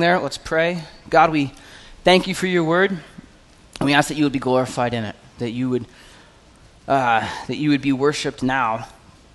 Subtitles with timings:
[0.00, 0.82] there, let's pray.
[1.08, 1.52] God, we
[2.04, 3.00] thank you for your word, and
[3.80, 5.86] we ask that you would be glorified in it, that you would
[6.86, 8.86] uh, that you would be worshipped now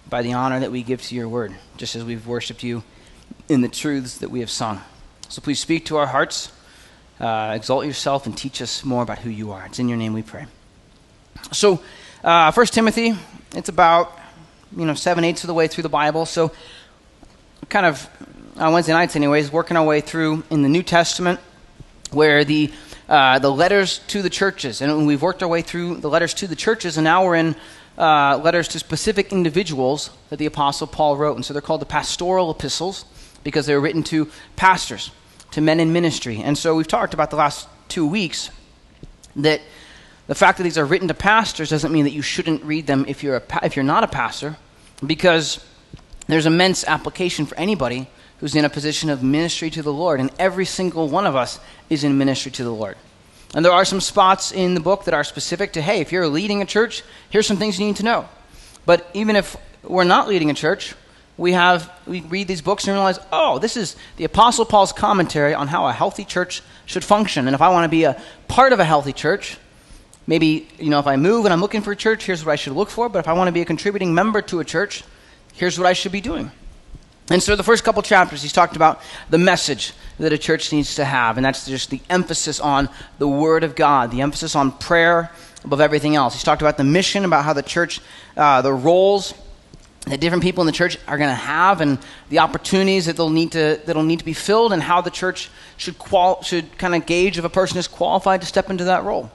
[0.10, 2.84] by the honor that we give to your word, just as we've worshipped you
[3.50, 4.82] in the truths that we have sung.
[5.30, 6.52] So please speak to our hearts,
[7.20, 9.66] uh, exalt yourself, and teach us more about who you are.
[9.66, 10.46] It's in your name we pray.
[11.52, 11.82] So,
[12.24, 13.16] uh, First Timothy,
[13.56, 14.18] it's about
[14.76, 16.26] you know seven eighths of the way through the Bible.
[16.26, 16.52] So,
[17.70, 18.10] kind of
[18.58, 21.40] on Wednesday nights, anyways, working our way through in the New Testament,
[22.12, 22.72] where the
[23.08, 26.48] uh, the letters to the churches, and we've worked our way through the letters to
[26.48, 27.56] the churches, and now we're in
[27.98, 31.86] uh, letters to specific individuals that the Apostle Paul wrote, and so they're called the
[31.86, 33.06] pastoral epistles
[33.44, 35.12] because they were written to pastors,
[35.52, 38.50] to men in ministry, and so we've talked about the last two weeks
[39.36, 39.62] that
[40.28, 43.06] the fact that these are written to pastors doesn't mean that you shouldn't read them
[43.08, 44.56] if you're a, if you're not a pastor,
[45.06, 45.64] because
[46.28, 48.08] there's immense application for anybody
[48.42, 50.20] who's in a position of ministry to the Lord.
[50.20, 51.60] And every single one of us
[51.90, 52.98] is in ministry to the Lord.
[53.54, 56.28] And there are some spots in the book that are specific to, hey, if you're
[56.28, 58.28] leading a church, here's some things you need to know.
[58.86, 60.96] But even if we're not leading a church,
[61.38, 65.54] we have we read these books and realize, oh, this is the Apostle Paul's commentary
[65.54, 67.48] on how a healthy church should function.
[67.48, 69.58] And if I want to be a part of a healthy church,
[70.28, 72.56] maybe you know if I move and I'm looking for a church, here's what I
[72.56, 73.08] should look for.
[73.08, 75.04] But if I want to be a contributing member to a church,
[75.54, 76.52] here's what I should be doing.
[77.32, 80.96] And so, the first couple chapters, he's talked about the message that a church needs
[80.96, 84.74] to have, and that's just the emphasis on the Word of God, the emphasis on
[84.74, 85.32] prayer
[85.64, 86.34] above everything else.
[86.34, 88.02] He's talked about the mission, about how the church,
[88.36, 89.34] uh, the roles
[90.08, 93.30] that different people in the church are going to have, and the opportunities that they'll
[93.30, 95.96] need to that'll need to be filled, and how the church should
[96.44, 99.32] should kind of gauge if a person is qualified to step into that role.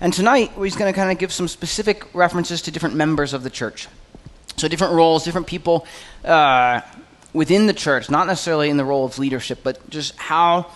[0.00, 3.44] And tonight, he's going to kind of give some specific references to different members of
[3.44, 3.86] the church.
[4.56, 5.86] So, different roles, different people.
[6.24, 6.80] Uh,
[7.32, 10.70] within the church, not necessarily in the role of leadership, but just how,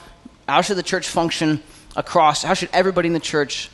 [0.48, 1.62] how should the church function
[1.96, 3.70] across, how should everybody in the church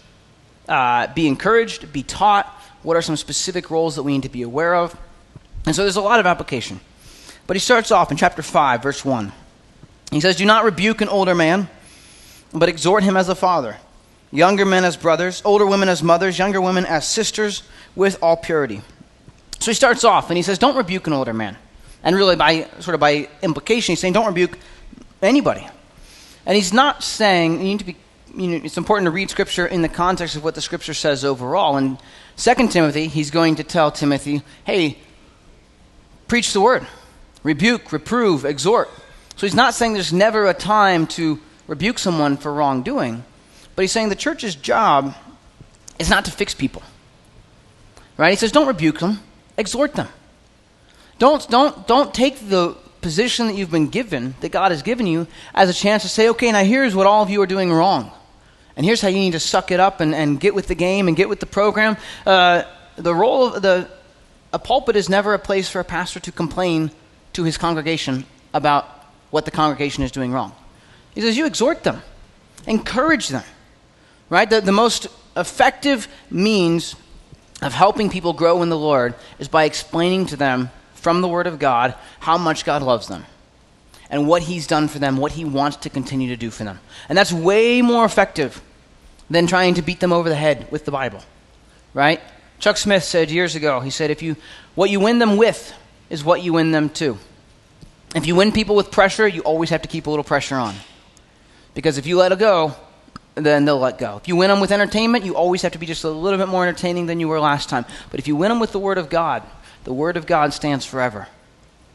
[0.69, 2.47] uh, be encouraged, be taught?
[2.83, 4.97] What are some specific roles that we need to be aware of?
[5.67, 6.81] And so there's a lot of application.
[7.47, 9.33] But he starts off in chapter 5, verse 1.
[10.11, 11.69] He says, Do not rebuke an older man,
[12.53, 13.77] but exhort him as a father,
[14.31, 17.63] younger men as brothers, older women as mothers, younger women as sisters,
[17.95, 18.83] with all purity.
[19.59, 21.57] So he starts off and he says, Don't rebuke an older man.
[22.07, 24.57] And really, by sort of by implication, he's saying, don't rebuke
[25.21, 25.67] anybody.
[26.47, 27.97] And he's not saying you need to be.
[28.33, 31.25] You know, it's important to read Scripture in the context of what the Scripture says
[31.25, 31.77] overall.
[31.77, 31.99] And
[32.37, 34.99] Second Timothy, he's going to tell Timothy, hey,
[36.29, 36.87] preach the word,
[37.43, 38.89] rebuke, reprove, exhort.
[39.35, 43.25] So he's not saying there's never a time to rebuke someone for wrongdoing,
[43.75, 45.17] but he's saying the church's job
[45.99, 46.83] is not to fix people.
[48.17, 48.31] Right?
[48.31, 49.19] He says, don't rebuke them,
[49.57, 50.09] exhort them.
[51.19, 55.27] Don't, don't, don't take the position that you've been given, that God has given you,
[55.55, 58.11] as a chance to say, okay, now here's what all of you are doing wrong.
[58.77, 61.09] And here's how you need to suck it up and, and get with the game
[61.09, 61.97] and get with the program.
[62.27, 62.65] Uh,
[62.97, 63.89] the role of the
[64.53, 66.91] a pulpit is never a place for a pastor to complain
[67.33, 68.25] to his congregation
[68.55, 68.85] about
[69.31, 70.55] what the congregation is doing wrong.
[71.15, 72.03] He says, you exhort them,
[72.67, 73.45] encourage them.
[74.31, 74.49] Right?
[74.49, 76.97] The, the most effective means
[77.61, 80.71] of helping people grow in the Lord is by explaining to them
[81.07, 83.25] from the Word of God how much God loves them
[84.11, 86.81] and what He's done for them, what He wants to continue to do for them.
[87.09, 88.61] And that's way more effective
[89.31, 91.21] than trying to beat them over the head with the Bible,
[91.95, 92.21] right?
[92.59, 94.35] Chuck Smith said years ago, he said, if you,
[94.75, 95.73] what you win them with
[96.11, 97.17] is what you win them to.
[98.17, 100.75] If you win people with pressure, you always have to keep a little pressure on.
[101.73, 102.75] Because if you let it go,
[103.37, 104.17] then they'll let go.
[104.17, 106.49] If you win them with entertainment, you always have to be just a little bit
[106.49, 107.85] more entertaining than you were last time.
[108.11, 109.45] But if you win them with the Word of God,
[109.87, 111.29] the Word of God stands forever.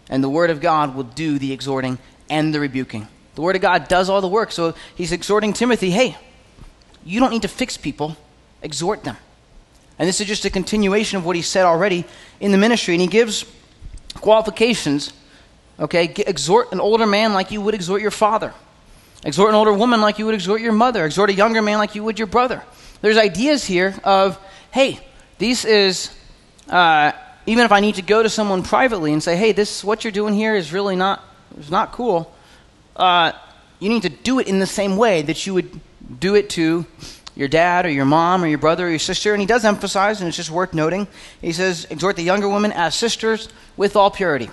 [0.09, 1.97] And the Word of God will do the exhorting
[2.29, 3.05] and the rebuking.
[3.35, 4.53] The Word of God does all the work.
[4.53, 6.15] So he's exhorting Timothy hey,
[7.03, 8.15] you don't need to fix people,
[8.61, 9.17] exhort them.
[9.99, 12.05] And this is just a continuation of what he said already
[12.39, 12.93] in the ministry.
[12.93, 13.43] And he gives
[14.15, 15.11] qualifications.
[15.77, 18.53] Okay, exhort an older man like you would exhort your father.
[19.25, 21.05] Exhort an older woman like you would exhort your mother.
[21.05, 22.63] Exhort a younger man like you would your brother.
[23.01, 24.39] There's ideas here of,
[24.71, 25.01] hey,
[25.39, 26.09] this is
[26.69, 27.11] uh,
[27.45, 30.11] even if I need to go to someone privately and say, hey, this what you're
[30.11, 31.23] doing here is really not,
[31.57, 32.33] is not cool,
[32.95, 33.31] uh,
[33.79, 35.79] you need to do it in the same way that you would
[36.19, 36.85] do it to
[37.35, 39.33] your dad or your mom or your brother or your sister.
[39.33, 41.07] And he does emphasize, and it's just worth noting,
[41.41, 44.49] he says, exhort the younger women as sisters with all purity.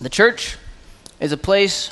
[0.00, 0.58] The church
[1.20, 1.90] is a place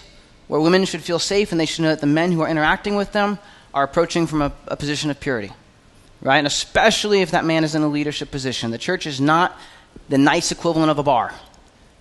[0.48, 2.96] where women should feel safe and they should know that the men who are interacting
[2.96, 3.38] with them
[3.72, 5.52] are approaching from a, a position of purity
[6.22, 6.38] right?
[6.38, 8.70] And especially if that man is in a leadership position.
[8.70, 9.56] The church is not
[10.08, 11.32] the nice equivalent of a bar.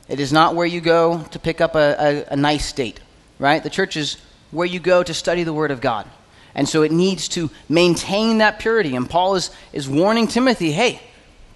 [0.08, 3.00] It is not where you go to pick up a, a, a nice date,
[3.38, 3.62] right?
[3.62, 4.18] The church is
[4.52, 6.08] where you go to study the Word of God.
[6.56, 8.96] And so it needs to maintain that purity.
[8.96, 11.00] And Paul is, is warning Timothy hey,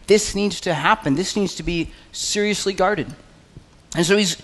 [0.05, 1.15] this needs to happen.
[1.15, 3.07] This needs to be seriously guarded.
[3.95, 4.37] And so he's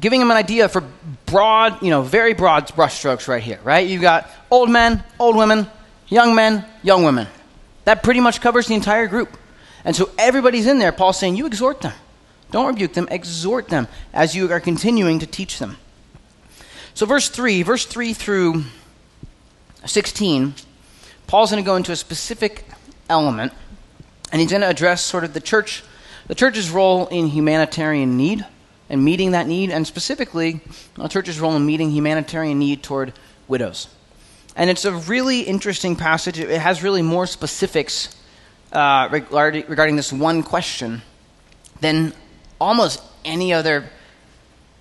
[0.00, 0.82] giving him an idea for
[1.26, 3.86] broad, you know, very broad brushstrokes right here, right?
[3.86, 5.66] You've got old men, old women,
[6.08, 7.26] young men, young women.
[7.84, 9.36] That pretty much covers the entire group.
[9.84, 10.92] And so everybody's in there.
[10.92, 11.92] Paul's saying, you exhort them.
[12.50, 15.76] Don't rebuke them, exhort them as you are continuing to teach them.
[16.94, 18.62] So, verse 3, verse 3 through
[19.84, 20.54] 16,
[21.26, 22.64] Paul's going to go into a specific
[23.10, 23.52] element,
[24.30, 25.82] and he's going to address sort of the church,
[26.28, 28.46] the church's role in humanitarian need
[28.88, 30.60] and meeting that need, and specifically
[30.94, 33.12] the church's role in meeting humanitarian need toward
[33.48, 33.88] widows.
[34.56, 36.38] And it's a really interesting passage.
[36.38, 38.16] It has really more specifics
[38.72, 41.02] uh, regarding, regarding this one question
[41.80, 42.12] than
[42.60, 43.84] almost any other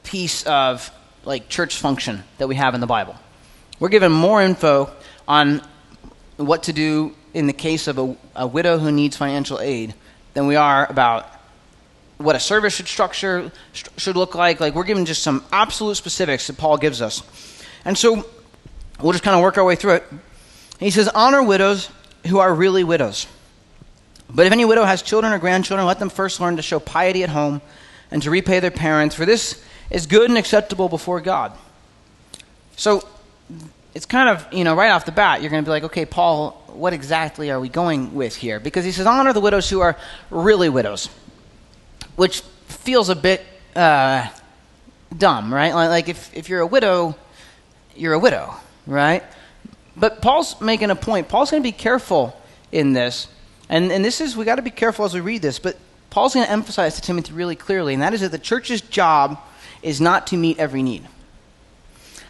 [0.04, 0.92] piece of
[1.26, 3.16] like church function that we have in the Bible.
[3.80, 4.92] We're given more info
[5.28, 5.62] on
[6.38, 9.94] what to do in the case of a, a widow who needs financial aid
[10.34, 11.30] than we are about
[12.18, 14.60] what a service should structure st- should look like.
[14.60, 17.24] Like we're given just some absolute specifics that Paul gives us,
[17.86, 18.26] and so
[19.02, 20.04] we'll just kind of work our way through it.
[20.80, 21.90] He says, "Honor widows
[22.28, 23.28] who are really widows."
[24.30, 27.24] But if any widow has children or grandchildren, let them first learn to show piety
[27.24, 27.62] at home
[28.10, 31.52] and to repay their parents, for this is good and acceptable before God.
[32.76, 33.08] So
[33.94, 36.06] it's kind of, you know, right off the bat, you're going to be like, okay,
[36.06, 38.60] Paul, what exactly are we going with here?
[38.60, 39.96] Because he says, honor the widows who are
[40.32, 41.10] really widows,
[42.16, 43.46] which feels a bit
[43.76, 44.28] uh,
[45.16, 45.74] dumb, right?
[45.74, 47.16] Like if, if you're a widow,
[47.96, 49.24] you're a widow, right?
[49.96, 51.30] But Paul's making a point.
[51.30, 52.40] Paul's going to be careful
[52.72, 53.28] in this
[53.70, 55.78] and, and this is, we got to be careful as we read this, but
[56.10, 59.40] Paul's going to emphasize to Timothy really clearly, and that is that the church's job
[59.82, 61.08] is not to meet every need.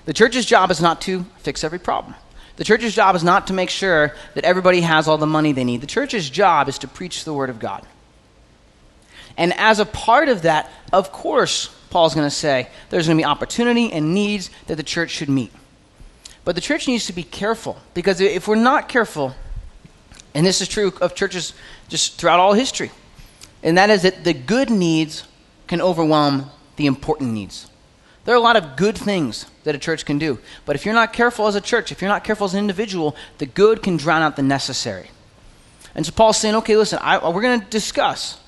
[0.05, 2.15] The church's job is not to fix every problem.
[2.55, 5.63] The church's job is not to make sure that everybody has all the money they
[5.63, 5.81] need.
[5.81, 7.85] The church's job is to preach the word of God.
[9.37, 13.21] And as a part of that, of course, Paul's going to say there's going to
[13.21, 15.51] be opportunity and needs that the church should meet.
[16.45, 19.35] But the church needs to be careful because if we're not careful,
[20.33, 21.53] and this is true of churches
[21.87, 22.91] just throughout all history.
[23.61, 25.23] And that is that the good needs
[25.67, 27.69] can overwhelm the important needs.
[28.25, 30.39] There are a lot of good things that a church can do.
[30.65, 33.15] But if you're not careful as a church, if you're not careful as an individual,
[33.37, 35.09] the good can drown out the necessary.
[35.95, 38.39] And so Paul's saying, okay, listen, I, we're going to discuss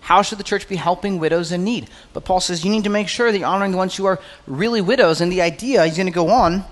[0.00, 1.88] how should the church be helping widows in need.
[2.12, 4.20] But Paul says you need to make sure that you're honoring the ones who are
[4.46, 5.20] really widows.
[5.20, 6.64] And the idea, he's going to go on,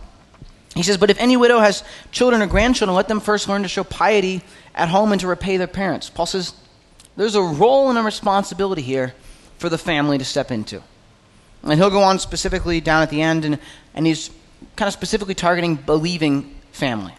[0.74, 3.68] he says, But if any widow has children or grandchildren, let them first learn to
[3.68, 4.42] show piety
[4.74, 6.10] at home and to repay their parents.
[6.10, 6.54] Paul says,
[7.16, 9.14] There's a role and a responsibility here
[9.58, 10.82] for the family to step into.
[11.62, 13.58] And he'll go on specifically down at the end, and,
[13.94, 14.30] and he's
[14.76, 17.14] kind of specifically targeting believing family.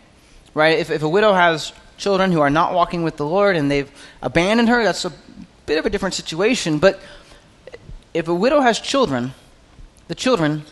[0.53, 0.79] Right?
[0.79, 3.89] If, if a widow has children who are not walking with the Lord and they've
[4.21, 5.13] abandoned her, that's a
[5.65, 6.79] bit of a different situation.
[6.79, 6.99] But
[8.13, 9.33] if a widow has children,
[10.07, 10.63] the children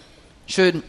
[0.45, 0.83] should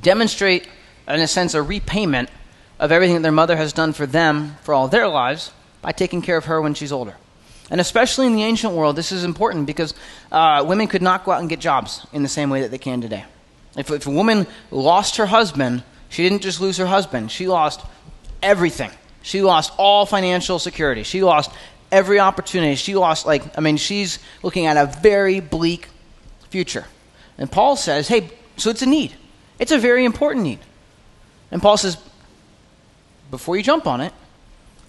[0.00, 0.68] demonstrate
[1.08, 2.30] in a sense, a repayment
[2.78, 5.52] of everything that their mother has done for them for all their lives
[5.82, 7.16] by taking care of her when she's older.
[7.70, 9.94] And especially in the ancient world, this is important because
[10.30, 12.78] uh, women could not go out and get jobs in the same way that they
[12.78, 13.24] can today.
[13.76, 17.80] If, if a woman lost her husband, she didn't just lose her husband, she lost
[18.42, 18.90] everything.
[19.22, 21.02] She lost all financial security.
[21.02, 21.50] She lost
[21.90, 22.74] every opportunity.
[22.74, 25.88] She lost, like, I mean, she's looking at a very bleak
[26.50, 26.84] future.
[27.38, 29.14] And Paul says, hey, so it's a need.
[29.58, 30.58] It's a very important need.
[31.50, 31.96] And Paul says,
[33.30, 34.12] before you jump on it,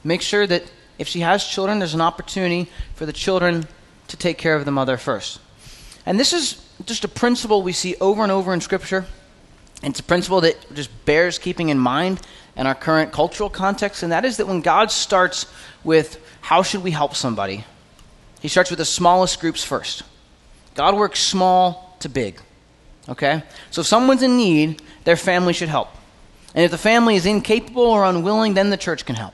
[0.03, 3.67] make sure that if she has children, there's an opportunity for the children
[4.07, 5.39] to take care of the mother first.
[6.05, 9.05] And this is just a principle we see over and over in Scripture.
[9.83, 12.21] It's a principle that just bears keeping in mind
[12.55, 15.45] in our current cultural context, and that is that when God starts
[15.83, 17.65] with how should we help somebody,
[18.39, 20.03] He starts with the smallest groups first.
[20.75, 22.39] God works small to big.
[23.09, 23.43] Okay?
[23.71, 25.89] So if someone's in need, their family should help.
[26.55, 29.33] And if the family is incapable or unwilling, then the church can help.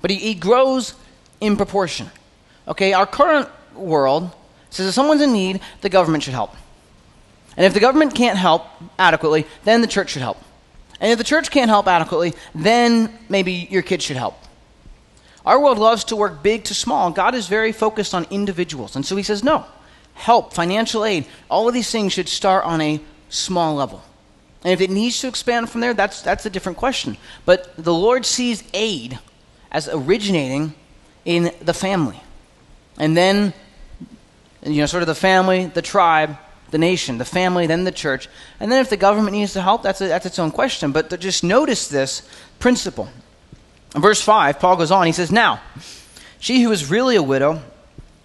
[0.00, 0.94] But he, he grows
[1.40, 2.10] in proportion.
[2.66, 4.30] Okay, our current world
[4.70, 6.54] says if someone's in need, the government should help.
[7.56, 8.66] And if the government can't help
[8.98, 10.38] adequately, then the church should help.
[11.00, 14.36] And if the church can't help adequately, then maybe your kids should help.
[15.44, 17.10] Our world loves to work big to small.
[17.10, 18.96] God is very focused on individuals.
[18.96, 19.66] And so he says, no,
[20.14, 24.02] help, financial aid, all of these things should start on a small level.
[24.64, 27.16] And if it needs to expand from there, that's, that's a different question.
[27.44, 29.18] But the Lord sees aid
[29.70, 30.74] as originating
[31.24, 32.20] in the family.
[32.98, 33.52] And then,
[34.64, 36.36] you know, sort of the family, the tribe,
[36.70, 38.28] the nation, the family, then the church.
[38.60, 40.92] And then if the government needs to help, that's, a, that's its own question.
[40.92, 42.28] But just notice this
[42.58, 43.08] principle.
[43.94, 45.06] In verse 5, Paul goes on.
[45.06, 45.60] He says, Now,
[46.38, 47.62] she who is really a widow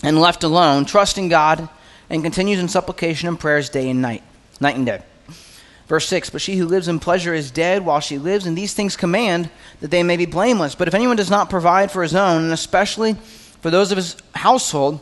[0.03, 1.67] and left alone, trusting God,
[2.09, 4.23] and continues in supplication and prayers day and night,
[4.59, 5.01] night and day.
[5.87, 8.73] Verse 6 But she who lives in pleasure is dead while she lives, and these
[8.73, 10.75] things command that they may be blameless.
[10.75, 13.13] But if anyone does not provide for his own, and especially
[13.61, 15.01] for those of his household,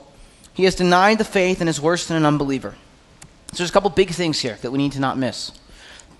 [0.53, 2.75] he has denied the faith and is worse than an unbeliever.
[3.51, 5.51] So there's a couple big things here that we need to not miss.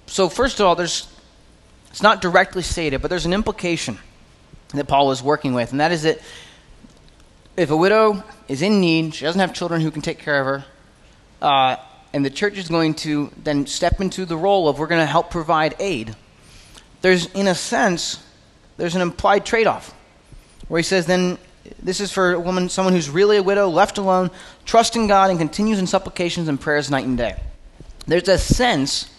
[0.07, 1.07] So first of all, there's
[1.89, 3.98] it's not directly stated, but there's an implication
[4.74, 6.19] that Paul is working with, and that is that
[7.55, 10.45] if a widow is in need, she doesn't have children who can take care of
[10.45, 10.65] her,
[11.41, 11.77] uh,
[12.15, 15.05] and the church is going to then step into the role of we're going to
[15.05, 16.15] help provide aid.
[17.01, 18.24] There's, in a sense,
[18.77, 19.93] there's an implied trade-off
[20.69, 21.38] where he says then
[21.84, 24.31] this is for a woman, someone who's really a widow, left alone,
[24.63, 27.36] trusting God, and continues in supplications and prayers night and day.
[28.07, 29.10] There's a sense,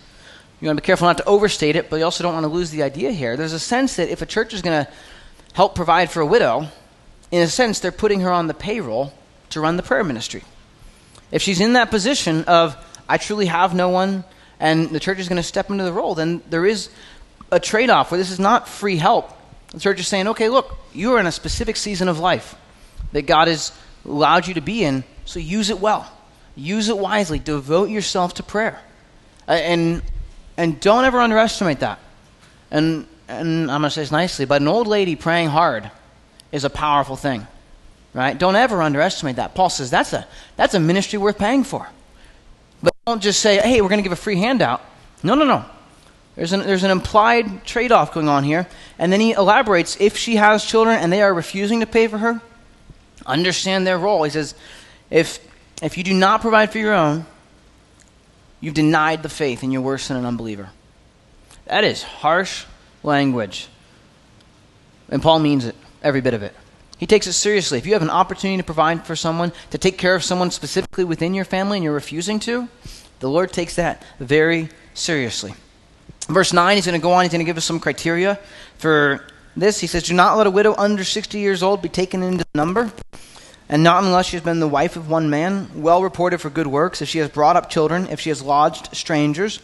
[0.63, 2.49] you want to be careful not to overstate it, but you also don't want to
[2.49, 3.37] lose the idea here.
[3.37, 4.91] There's a sense that if a church is going to
[5.53, 6.69] help provide for a widow,
[7.31, 9.13] in a sense, they're putting her on the payroll
[9.51, 10.45] to run the prayer ministry.
[11.31, 12.77] If she's in that position of,
[13.09, 14.25] I truly have no one,
[14.61, 16.89] and the church is going to step into the role, then there is
[17.51, 19.33] a trade off where this is not free help.
[19.73, 22.55] The church is saying, okay, look, you are in a specific season of life
[23.13, 23.73] that God has
[24.05, 26.11] allowed you to be in, so use it well.
[26.55, 27.39] Use it wisely.
[27.39, 28.81] Devote yourself to prayer.
[29.47, 30.03] And,
[30.57, 31.99] and don't ever underestimate that.
[32.71, 35.91] And, and I'm going to say this nicely, but an old lady praying hard
[36.51, 37.47] is a powerful thing.
[38.17, 38.39] Right?
[38.39, 39.55] Don't ever underestimate that.
[39.55, 41.87] Paul says that's a, that's a ministry worth paying for.
[42.83, 44.81] But don't just say, hey, we're going to give a free handout.
[45.23, 45.67] No, no, no.
[46.35, 48.67] There's an, there's an implied trade off going on here.
[48.99, 52.17] And then he elaborates if she has children and they are refusing to pay for
[52.17, 52.41] her,
[53.27, 54.25] understand their role.
[54.25, 54.55] He says,
[55.11, 55.39] if,
[55.83, 57.27] if you do not provide for your own,
[58.63, 60.71] you've denied the faith and you're worse than an unbeliever.
[61.67, 62.65] That is harsh
[63.03, 63.69] language.
[65.11, 66.55] And Paul means it, every bit of it.
[66.99, 67.79] He takes it seriously.
[67.79, 71.05] If you have an opportunity to provide for someone, to take care of someone specifically
[71.05, 72.69] within your family, and you're refusing to,
[73.21, 75.55] the Lord takes that very seriously.
[76.29, 78.39] Verse 9, he's going to go on, he's going to give us some criteria
[78.79, 79.27] for
[79.57, 79.81] this.
[79.81, 82.59] He says, Do not let a widow under 60 years old be taken into the
[82.59, 82.91] number,
[83.69, 86.67] and not unless she has been the wife of one man, well reported for good
[86.67, 89.61] works, if she has brought up children, if she has lodged strangers,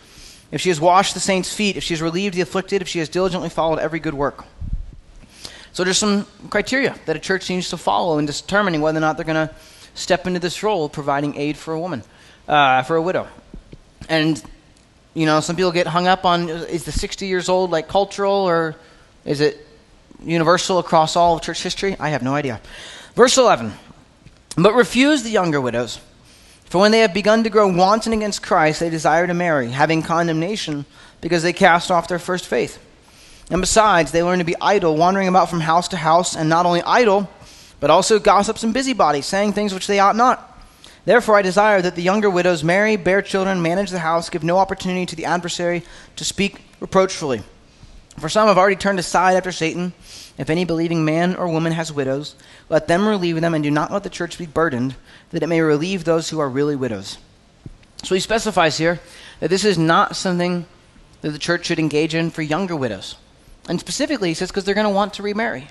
[0.50, 2.98] if she has washed the saints' feet, if she has relieved the afflicted, if she
[2.98, 4.44] has diligently followed every good work.
[5.72, 9.16] So there's some criteria that a church needs to follow in determining whether or not
[9.16, 9.54] they're going to
[9.94, 12.02] step into this role of providing aid for a woman,
[12.46, 13.26] uh, for a widow.
[14.08, 14.42] And,
[15.14, 18.32] you know, some people get hung up on is the 60 years old like cultural
[18.32, 18.76] or
[19.24, 19.66] is it
[20.22, 21.96] universal across all of church history?
[21.98, 22.60] I have no idea.
[23.14, 23.72] Verse 11
[24.56, 26.00] But refuse the younger widows.
[26.66, 30.02] For when they have begun to grow wanton against Christ, they desire to marry, having
[30.02, 30.86] condemnation
[31.20, 32.78] because they cast off their first faith.
[33.50, 36.66] And besides, they learn to be idle, wandering about from house to house, and not
[36.66, 37.28] only idle,
[37.80, 40.48] but also gossips and busybodies, saying things which they ought not.
[41.04, 44.58] Therefore, I desire that the younger widows marry, bear children, manage the house, give no
[44.58, 45.82] opportunity to the adversary
[46.16, 47.42] to speak reproachfully.
[48.18, 49.94] For some have already turned aside after Satan.
[50.38, 52.36] If any believing man or woman has widows,
[52.68, 54.94] let them relieve them, and do not let the church be burdened,
[55.30, 57.18] that it may relieve those who are really widows.
[58.04, 59.00] So he specifies here
[59.40, 60.66] that this is not something
[61.20, 63.16] that the church should engage in for younger widows.
[63.68, 65.68] And specifically, he says, because they're going to want to remarry.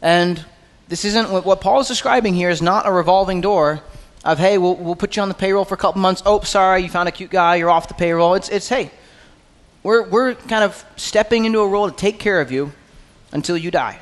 [0.00, 0.44] And
[0.88, 3.82] this isn't what, what Paul is describing here is not a revolving door
[4.24, 6.22] of, hey, we'll, we'll put you on the payroll for a couple months.
[6.24, 8.34] Oh, sorry, you found a cute guy, you're off the payroll.
[8.34, 8.90] It's, it's hey,
[9.82, 12.72] we're, we're kind of stepping into a role to take care of you
[13.32, 13.98] until you die.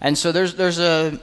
[0.00, 1.18] And so there's, there's a,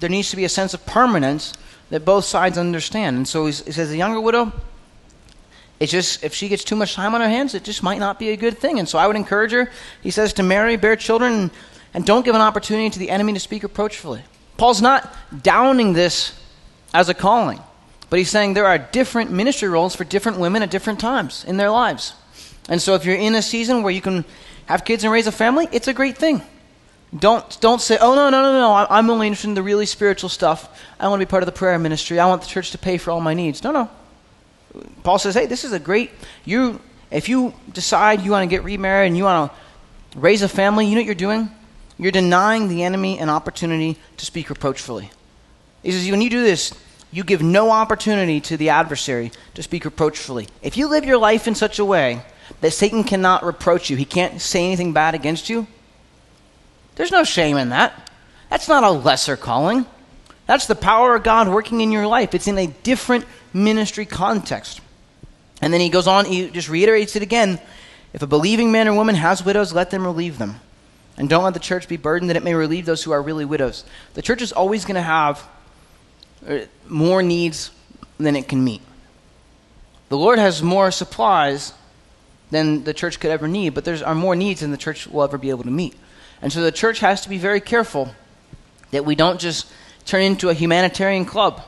[0.00, 1.52] there needs to be a sense of permanence
[1.90, 3.16] that both sides understand.
[3.16, 4.52] And so he says the younger widow,
[5.82, 8.16] it's just, if she gets too much time on her hands, it just might not
[8.16, 8.78] be a good thing.
[8.78, 9.68] And so I would encourage her,
[10.00, 11.50] he says, to marry, bear children,
[11.92, 14.22] and, don't give an opportunity to the enemy to speak reproachfully.
[14.56, 15.12] Paul's not
[15.42, 16.40] downing this
[16.94, 17.58] as a calling,
[18.10, 21.56] but he's saying there are different ministry roles for different women at different times in
[21.56, 22.14] their lives.
[22.68, 24.24] And so if you're in a season where you can
[24.66, 26.42] have kids and raise a family, it's a great thing.
[27.18, 30.28] Don't, don't say, oh, no, no, no, no, I'm only interested in the really spiritual
[30.28, 30.80] stuff.
[31.00, 32.20] I want to be part of the prayer ministry.
[32.20, 33.64] I want the church to pay for all my needs.
[33.64, 33.90] No, no.
[35.02, 36.10] Paul says, hey, this is a great,
[36.44, 40.48] you, if you decide you want to get remarried and you want to raise a
[40.48, 41.50] family, you know what you're doing?
[41.98, 45.10] You're denying the enemy an opportunity to speak reproachfully.
[45.82, 46.72] He says, when you do this,
[47.10, 50.48] you give no opportunity to the adversary to speak reproachfully.
[50.62, 52.22] If you live your life in such a way
[52.60, 55.66] that Satan cannot reproach you, he can't say anything bad against you,
[56.94, 58.10] there's no shame in that.
[58.48, 59.86] That's not a lesser calling.
[60.46, 62.34] That's the power of God working in your life.
[62.34, 64.80] It's in a different ministry context.
[65.60, 67.60] And then he goes on, he just reiterates it again.
[68.12, 70.60] If a believing man or woman has widows, let them relieve them.
[71.16, 73.44] And don't let the church be burdened that it may relieve those who are really
[73.44, 73.84] widows.
[74.14, 75.46] The church is always going to have
[76.46, 77.70] uh, more needs
[78.18, 78.82] than it can meet.
[80.08, 81.72] The Lord has more supplies
[82.50, 85.22] than the church could ever need, but there are more needs than the church will
[85.22, 85.94] ever be able to meet.
[86.42, 88.14] And so the church has to be very careful
[88.90, 89.70] that we don't just
[90.04, 91.62] turn into a humanitarian club,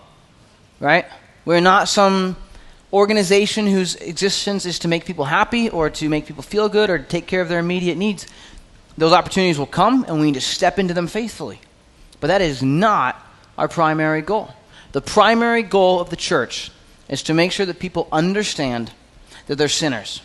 [0.81, 1.07] right?
[1.45, 2.37] We're not some
[2.93, 6.99] organization whose existence is to make people happy or to make people feel good or
[6.99, 8.27] to take care of their immediate needs.
[8.97, 11.61] Those opportunities will come, and we need to step into them faithfully.
[12.21, 13.21] But that is not
[13.59, 14.55] our primary goal.
[14.93, 16.71] The primary goal of the church
[17.09, 18.93] is to make sure that people understand
[19.47, 20.23] that they're sinners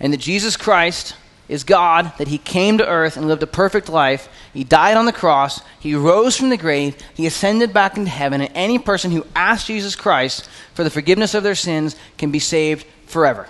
[0.00, 1.14] and that Jesus Christ
[1.50, 4.28] is God, that He came to earth and lived a perfect life.
[4.54, 5.60] He died on the cross.
[5.80, 6.96] He rose from the grave.
[7.14, 8.40] He ascended back into heaven.
[8.40, 12.38] And any person who asks Jesus Christ for the forgiveness of their sins can be
[12.38, 13.48] saved forever.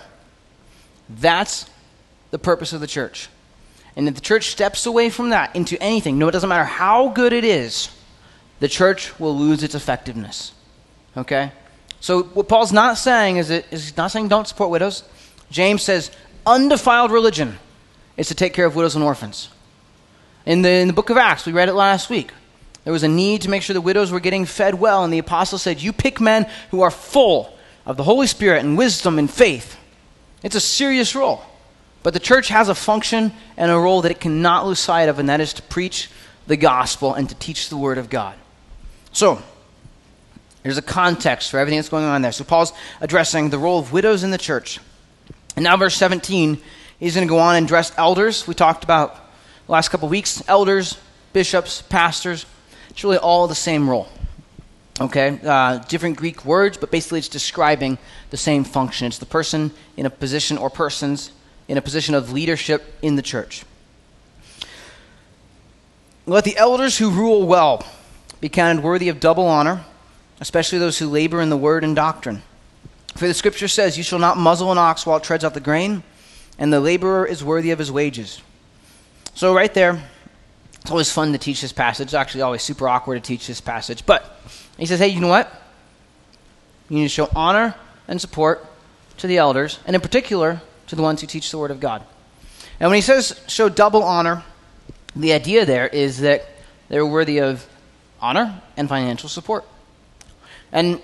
[1.09, 1.69] That's
[2.31, 3.29] the purpose of the church.
[3.95, 7.09] And if the church steps away from that into anything, no, it doesn't matter how
[7.09, 7.89] good it is,
[8.59, 10.53] the church will lose its effectiveness.
[11.15, 11.51] Okay?
[11.99, 15.03] So what Paul's not saying is, that, is he's not saying don't support widows.
[15.51, 16.09] James says
[16.47, 17.59] undefiled religion
[18.17, 19.49] is to take care of widows and orphans.
[20.45, 22.31] In the, in the book of Acts, we read it last week.
[22.83, 25.19] There was a need to make sure the widows were getting fed well, and the
[25.19, 29.29] apostle said, You pick men who are full of the Holy Spirit and wisdom and
[29.29, 29.77] faith.
[30.43, 31.43] It's a serious role.
[32.03, 35.19] But the church has a function and a role that it cannot lose sight of,
[35.19, 36.09] and that is to preach
[36.47, 38.35] the gospel and to teach the word of God.
[39.11, 39.41] So,
[40.63, 42.31] there's a context for everything that's going on there.
[42.31, 44.79] So, Paul's addressing the role of widows in the church.
[45.55, 46.59] And now, verse 17,
[47.01, 48.47] he's going to go on and address elders.
[48.47, 49.15] We talked about
[49.65, 50.97] the last couple weeks elders,
[51.33, 52.45] bishops, pastors.
[52.89, 54.07] It's really all the same role.
[55.01, 55.39] Okay?
[55.43, 57.97] Uh, different Greek words, but basically it's describing
[58.29, 59.07] the same function.
[59.07, 61.31] It's the person in a position or persons
[61.67, 63.65] in a position of leadership in the church.
[66.25, 67.85] Let the elders who rule well
[68.39, 69.83] be counted worthy of double honor,
[70.39, 72.43] especially those who labor in the word and doctrine.
[73.15, 75.59] For the scripture says, You shall not muzzle an ox while it treads out the
[75.59, 76.03] grain,
[76.61, 78.39] and the laborer is worthy of his wages.
[79.33, 80.07] So, right there,
[80.79, 82.05] it's always fun to teach this passage.
[82.05, 84.05] It's actually always super awkward to teach this passage.
[84.05, 84.39] But
[84.77, 85.51] he says, Hey, you know what?
[86.87, 87.73] You need to show honor
[88.07, 88.63] and support
[89.17, 92.03] to the elders, and in particular, to the ones who teach the Word of God.
[92.79, 94.43] And when he says show double honor,
[95.15, 96.45] the idea there is that
[96.89, 97.67] they're worthy of
[98.21, 99.65] honor and financial support.
[100.71, 101.01] And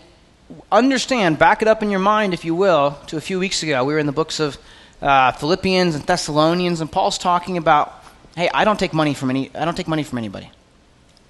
[0.72, 3.84] understand, back it up in your mind, if you will, to a few weeks ago.
[3.84, 4.60] We were in the books of
[5.02, 8.04] uh, Philippians and Thessalonians, and Paul's talking about,
[8.36, 10.50] hey, I don't take money from any, I don't take money from anybody.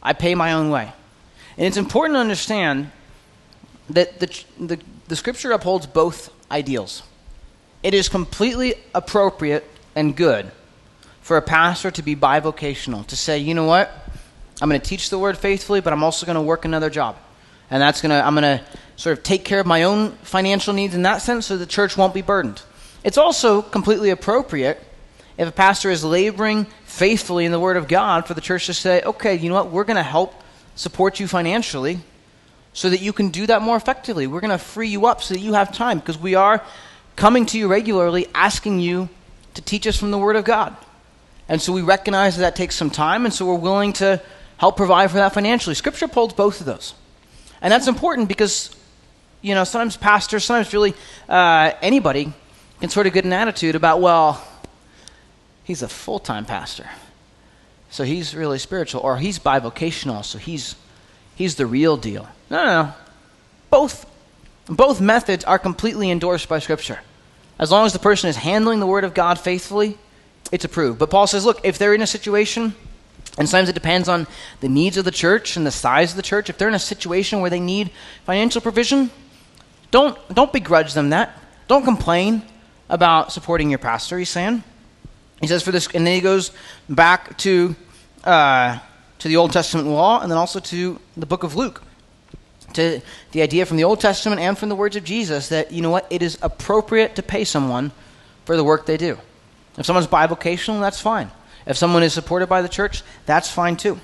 [0.01, 0.91] I pay my own way.
[1.57, 2.91] And it's important to understand
[3.89, 7.03] that the, the, the scripture upholds both ideals.
[7.83, 10.51] It is completely appropriate and good
[11.21, 13.91] for a pastor to be bivocational, to say, you know what?
[14.61, 17.17] I'm going to teach the word faithfully, but I'm also going to work another job.
[17.69, 18.63] And that's going to, I'm going to
[18.95, 21.97] sort of take care of my own financial needs in that sense so the church
[21.97, 22.61] won't be burdened.
[23.07, 24.83] It's also completely appropriate
[25.37, 28.73] if a pastor is laboring faithfully in the Word of God for the church to
[28.73, 30.33] say, okay, you know what, we're going to help
[30.75, 32.01] support you financially
[32.73, 34.27] so that you can do that more effectively.
[34.27, 36.61] We're going to free you up so that you have time because we are
[37.15, 39.07] coming to you regularly asking you
[39.53, 40.75] to teach us from the Word of God.
[41.47, 44.21] And so we recognize that that takes some time, and so we're willing to
[44.57, 45.75] help provide for that financially.
[45.75, 46.93] Scripture holds both of those.
[47.61, 48.75] And that's important because
[49.41, 50.93] you know, sometimes pastors, sometimes really
[51.29, 52.33] uh, anybody
[52.79, 54.45] can sort of get an attitude about, well,
[55.63, 56.89] he's a full time pastor.
[57.89, 60.75] So he's really spiritual, or he's bivocational, so he's,
[61.35, 62.27] he's the real deal.
[62.49, 62.93] No, no, no.
[63.69, 64.09] Both,
[64.67, 66.99] both methods are completely endorsed by Scripture.
[67.59, 69.97] As long as the person is handling the Word of God faithfully,
[70.51, 70.99] it's approved.
[70.99, 72.75] But Paul says, look, if they're in a situation,
[73.37, 74.27] and sometimes it depends on
[74.61, 76.79] the needs of the church and the size of the church, if they're in a
[76.79, 77.91] situation where they need
[78.25, 79.11] financial provision,
[79.91, 81.37] don't, don't begrudge them that.
[81.67, 82.43] Don't complain
[82.89, 84.63] about supporting your pastor, he's saying.
[85.41, 86.51] He says for this, and then he goes
[86.89, 87.75] back to,
[88.23, 88.79] uh,
[89.19, 91.83] to the Old Testament law and then also to the book of Luke.
[92.73, 95.81] To the idea from the Old Testament and from the words of Jesus that, you
[95.81, 97.91] know what, it is appropriate to pay someone
[98.45, 99.17] for the work they do.
[99.77, 101.31] If someone's bivocational, that's fine.
[101.65, 103.99] If someone is supported by the church, that's fine too.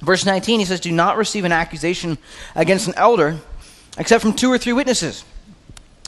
[0.00, 2.18] Verse 19, he says, Do not receive an accusation
[2.54, 3.38] against an elder
[3.98, 5.24] except from two or three witnesses.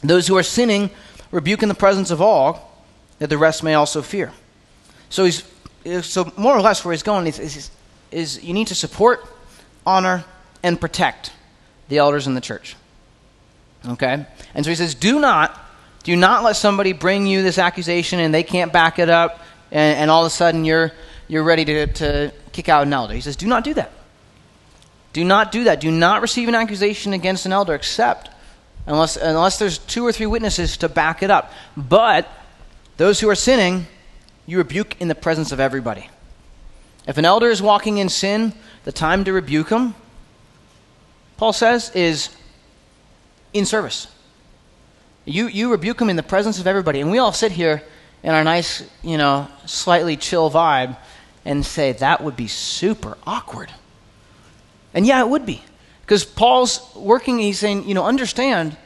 [0.02, 0.90] Those who are sinning
[1.34, 2.72] rebuke in the presence of all,
[3.18, 4.32] that the rest may also fear.
[5.10, 5.42] So he's
[6.02, 7.70] so more or less where he's going is, is,
[8.10, 9.26] is you need to support,
[9.84, 10.24] honor,
[10.62, 11.32] and protect
[11.88, 12.76] the elders in the church.
[13.86, 14.24] Okay?
[14.54, 15.60] And so he says, do not,
[16.04, 19.40] do not let somebody bring you this accusation and they can't back it up
[19.72, 20.92] and, and all of a sudden you're,
[21.26, 23.12] you're ready to, to kick out an elder.
[23.12, 23.90] He says, do not do that.
[25.12, 25.80] Do not do that.
[25.80, 28.30] Do not receive an accusation against an elder except
[28.86, 31.52] unless, unless there's two or three witnesses to back it up.
[31.76, 32.28] But
[32.96, 33.86] those who are sinning,
[34.46, 36.08] you rebuke in the presence of everybody.
[37.06, 38.52] If an elder is walking in sin,
[38.84, 39.94] the time to rebuke him,
[41.36, 42.34] Paul says, is
[43.52, 44.08] in service.
[45.24, 47.00] You, you rebuke him in the presence of everybody.
[47.00, 47.82] And we all sit here
[48.22, 50.96] in our nice, you know, slightly chill vibe
[51.44, 53.70] and say, that would be super awkward.
[54.92, 55.62] And yeah, it would be.
[56.04, 58.76] Because Paul's working, he's saying, you know, understand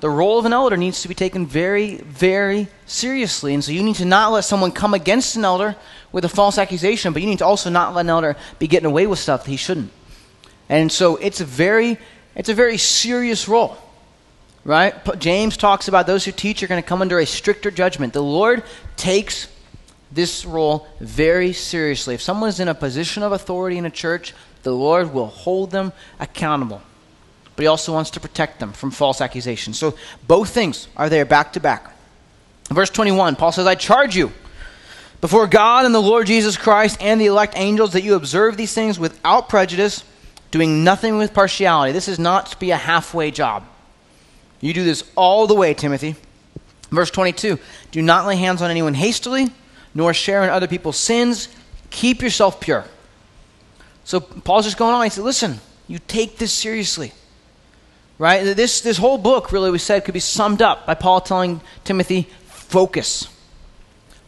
[0.00, 3.54] the role of an elder needs to be taken very, very seriously.
[3.54, 5.76] And so you need to not let someone come against an elder
[6.12, 8.86] with a false accusation, but you need to also not let an elder be getting
[8.86, 9.90] away with stuff that he shouldn't.
[10.68, 11.98] And so it's a very,
[12.34, 13.76] it's a very serious role.
[14.64, 14.94] Right?
[15.18, 18.14] James talks about those who teach are going to come under a stricter judgment.
[18.14, 18.62] The Lord
[18.96, 19.48] takes
[20.10, 22.14] this role very seriously.
[22.14, 24.32] If someone is in a position of authority in a church,
[24.64, 26.82] the Lord will hold them accountable.
[27.56, 29.78] But He also wants to protect them from false accusations.
[29.78, 29.94] So
[30.26, 31.94] both things are there back to back.
[32.70, 34.32] Verse 21, Paul says, I charge you
[35.20, 38.74] before God and the Lord Jesus Christ and the elect angels that you observe these
[38.74, 40.02] things without prejudice,
[40.50, 41.92] doing nothing with partiality.
[41.92, 43.64] This is not to be a halfway job.
[44.60, 46.16] You do this all the way, Timothy.
[46.90, 47.58] Verse 22
[47.90, 49.48] Do not lay hands on anyone hastily,
[49.94, 51.48] nor share in other people's sins.
[51.90, 52.84] Keep yourself pure.
[54.04, 55.02] So Paul's just going on.
[55.04, 57.12] He said, Listen, you take this seriously.
[58.16, 58.44] Right?
[58.56, 62.28] This, this whole book, really, we said, could be summed up by Paul telling Timothy,
[62.46, 63.28] focus.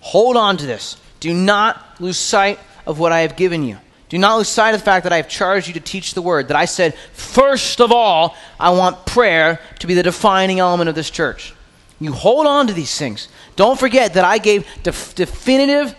[0.00, 0.96] Hold on to this.
[1.20, 3.78] Do not lose sight of what I have given you.
[4.08, 6.22] Do not lose sight of the fact that I have charged you to teach the
[6.22, 6.48] word.
[6.48, 10.94] That I said, first of all, I want prayer to be the defining element of
[10.94, 11.54] this church.
[12.00, 13.28] You hold on to these things.
[13.56, 15.94] Don't forget that I gave def- definitive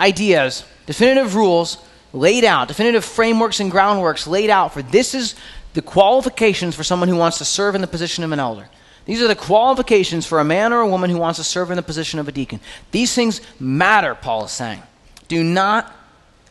[0.00, 1.78] ideas, definitive rules
[2.12, 5.34] laid out, definitive frameworks and groundworks laid out for this is
[5.74, 8.68] the qualifications for someone who wants to serve in the position of an elder.
[9.04, 11.76] These are the qualifications for a man or a woman who wants to serve in
[11.76, 12.60] the position of a deacon.
[12.90, 14.82] These things matter, Paul is saying.
[15.28, 15.92] Do not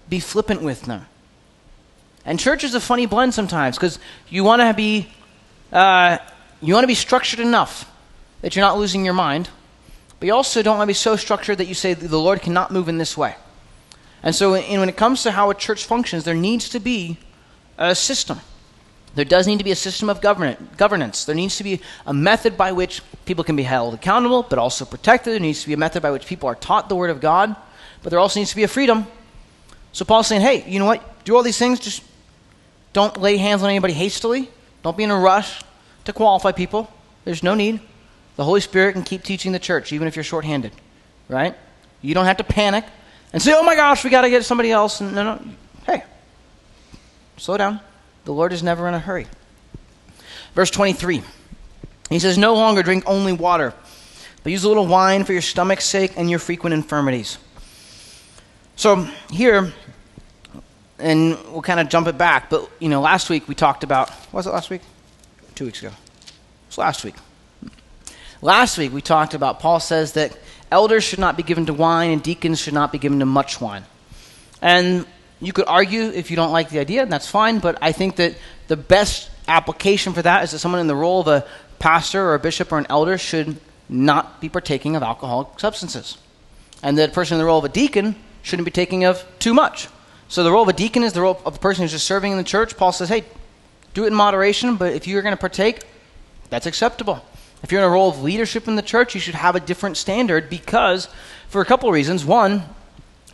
[0.10, 1.06] be flippant with them.
[2.26, 5.08] And church is a funny blend sometimes because you want to be
[5.72, 6.18] uh,
[6.62, 7.90] you want to be structured enough
[8.42, 9.50] that you're not losing your mind,
[10.20, 12.72] but you also don't want to be so structured that you say the Lord cannot
[12.72, 13.36] move in this way.
[14.24, 17.18] And so, when it comes to how a church functions, there needs to be
[17.78, 18.40] a system.
[19.16, 21.26] There does need to be a system of governance.
[21.26, 24.86] There needs to be a method by which people can be held accountable, but also
[24.86, 25.34] protected.
[25.34, 27.56] There needs to be a method by which people are taught the Word of God,
[28.04, 29.08] but there also needs to be a freedom
[29.94, 31.24] so Paul's saying, hey, you know what?
[31.26, 32.04] Do all these things, just
[32.94, 34.50] don't lay hands on anybody hastily.
[34.84, 35.62] Don't be in a rush
[36.06, 36.92] to qualify people.
[37.26, 37.80] There's no need.
[38.38, 40.72] The Holy Spirit can keep teaching the church, even if you're shorthanded,
[41.28, 41.56] right?
[42.02, 42.86] You don't have to panic
[43.34, 45.02] and say, oh my gosh, we got to get somebody else.
[45.02, 45.42] No, no.
[45.86, 46.04] Hey,
[47.38, 47.80] slow down.
[48.26, 49.28] The Lord is never in a hurry.
[50.54, 51.24] Verse 23.
[52.10, 53.74] He says, No longer drink only water,
[54.44, 57.38] but use a little wine for your stomach's sake and your frequent infirmities.
[58.76, 59.74] So here,
[61.00, 64.12] and we'll kind of jump it back, but you know, last week we talked about
[64.34, 64.82] was it last week?
[65.56, 65.90] Two weeks ago.
[65.90, 66.34] It
[66.68, 67.16] was last week.
[68.42, 70.38] Last week we talked about Paul says that
[70.72, 73.60] elders should not be given to wine and deacons should not be given to much
[73.60, 73.84] wine.
[74.62, 75.06] And
[75.40, 78.16] you could argue if you don't like the idea, and that's fine, but I think
[78.18, 78.36] that
[78.68, 81.46] the best application for that is that someone in the role of a
[81.80, 83.58] pastor or a bishop or an elder should
[83.90, 86.18] not be partaking of alcoholic substances.
[86.84, 89.88] And that person in the role of a deacon shouldn't be taking of too much.
[90.30, 92.32] So the role of a deacon is the role of a person who's just serving
[92.32, 92.78] in the church.
[92.78, 93.26] Paul says, hey,
[93.94, 95.84] do it in moderation, but if you're going to partake,
[96.50, 97.24] that's acceptable.
[97.64, 99.98] If you're in a role of leadership in the church, you should have a different
[99.98, 101.08] standard because,
[101.48, 102.26] for a couple of reasons.
[102.26, 102.64] One,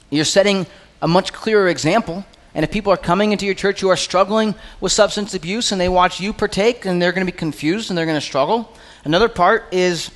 [0.10, 0.66] you're setting
[1.02, 2.26] a much clearer example.
[2.54, 5.80] And if people are coming into your church who are struggling with substance abuse and
[5.80, 8.74] they watch you partake, and they're going to be confused and they're going to struggle.
[9.04, 10.12] Another part is,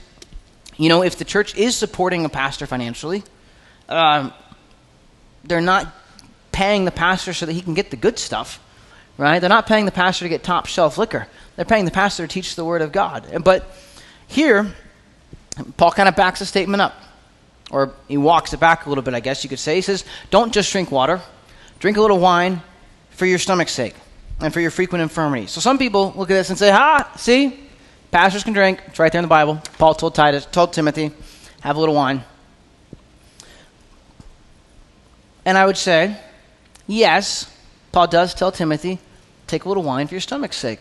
[0.77, 3.23] you know, if the church is supporting a pastor financially,
[3.87, 4.31] uh,
[5.43, 5.93] they're not
[6.51, 8.59] paying the pastor so that he can get the good stuff,
[9.17, 9.39] right?
[9.39, 11.27] They're not paying the pastor to get top shelf liquor.
[11.55, 13.43] They're paying the pastor to teach the word of God.
[13.43, 13.71] But
[14.31, 14.73] here,
[15.77, 16.95] Paul kind of backs the statement up,
[17.69, 19.75] or he walks it back a little bit, I guess you could say.
[19.75, 21.21] He says, Don't just drink water,
[21.79, 22.61] drink a little wine
[23.11, 23.95] for your stomach's sake
[24.39, 25.51] and for your frequent infirmities.
[25.51, 27.59] So some people look at this and say, Ha, see,
[28.09, 28.81] pastors can drink.
[28.87, 29.61] It's right there in the Bible.
[29.77, 31.11] Paul told Titus, told Timothy,
[31.61, 32.23] have a little wine.
[35.45, 36.17] And I would say,
[36.87, 37.51] yes,
[37.91, 38.99] Paul does tell Timothy,
[39.47, 40.79] take a little wine for your stomach's sake.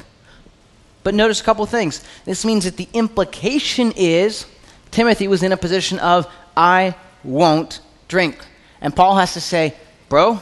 [1.02, 2.04] But notice a couple things.
[2.24, 4.46] This means that the implication is
[4.90, 8.36] Timothy was in a position of, I won't drink.
[8.80, 9.74] And Paul has to say,
[10.08, 10.40] Bro,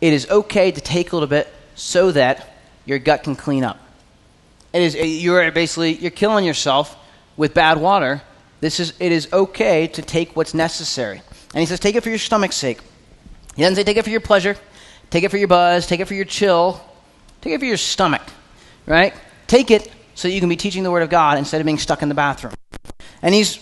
[0.00, 3.78] it is okay to take a little bit so that your gut can clean up.
[4.72, 6.96] It is, you're basically, you're killing yourself
[7.36, 8.22] with bad water.
[8.60, 11.22] This is, it is okay to take what's necessary.
[11.54, 12.80] And he says, take it for your stomach's sake.
[13.56, 14.56] He doesn't say take it for your pleasure,
[15.08, 16.80] take it for your buzz, take it for your chill,
[17.40, 18.22] take it for your stomach,
[18.86, 19.14] right?
[19.50, 21.76] Take it so that you can be teaching the Word of God instead of being
[21.76, 22.54] stuck in the bathroom.
[23.20, 23.58] And he's,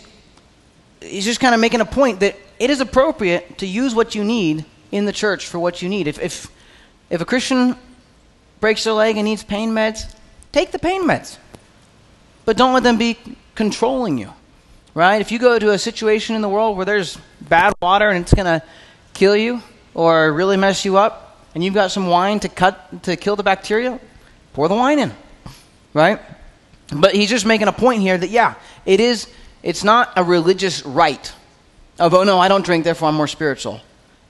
[1.00, 4.22] he's just kind of making a point that it is appropriate to use what you
[4.22, 6.06] need in the church for what you need.
[6.06, 6.48] If, if,
[7.08, 7.74] if a Christian
[8.60, 10.14] breaks their leg and needs pain meds,
[10.52, 11.38] take the pain meds.
[12.44, 13.16] But don't let them be
[13.54, 14.30] controlling you,
[14.92, 15.22] right?
[15.22, 18.34] If you go to a situation in the world where there's bad water and it's
[18.34, 18.62] going to
[19.14, 19.62] kill you
[19.94, 23.42] or really mess you up, and you've got some wine to cut to kill the
[23.42, 23.98] bacteria,
[24.52, 25.14] pour the wine in,
[25.98, 26.20] right?
[26.92, 28.54] But he's just making a point here that yeah,
[28.86, 29.26] it is.
[29.62, 31.32] It's not a religious right
[31.98, 33.80] of oh no, I don't drink, therefore I'm more spiritual.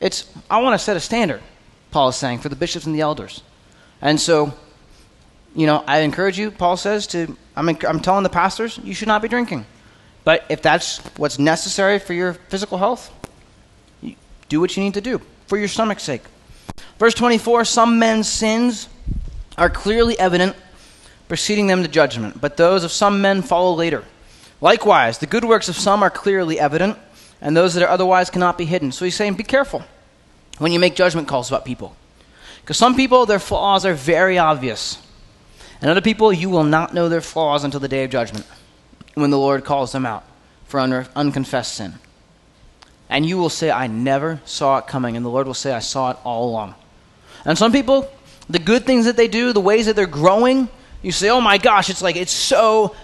[0.00, 1.42] It's I want to set a standard.
[1.90, 3.42] Paul is saying for the bishops and the elders,
[4.00, 4.54] and so
[5.54, 9.08] you know, I encourage you, Paul says, to, I'm, I'm telling the pastors, you should
[9.08, 9.66] not be drinking.
[10.24, 13.12] But if that's what's necessary for your physical health,
[14.48, 16.22] do what you need to do for your stomach's sake.
[16.98, 18.88] Verse 24 Some men's sins
[19.56, 20.54] are clearly evident,
[21.28, 24.04] preceding them to judgment, but those of some men follow later.
[24.60, 26.98] Likewise, the good works of some are clearly evident,
[27.40, 28.90] and those that are otherwise cannot be hidden.
[28.90, 29.84] So he's saying, be careful
[30.58, 31.94] when you make judgment calls about people.
[32.60, 35.00] Because some people, their flaws are very obvious.
[35.80, 38.46] And other people, you will not know their flaws until the day of judgment,
[39.14, 40.24] when the Lord calls them out
[40.66, 41.94] for un- unconfessed sin.
[43.08, 45.16] And you will say, I never saw it coming.
[45.16, 46.74] And the Lord will say, I saw it all along.
[47.44, 48.10] And some people,
[48.50, 50.68] the good things that they do, the ways that they're growing,
[51.02, 52.94] you say, oh my gosh, it's like, it's so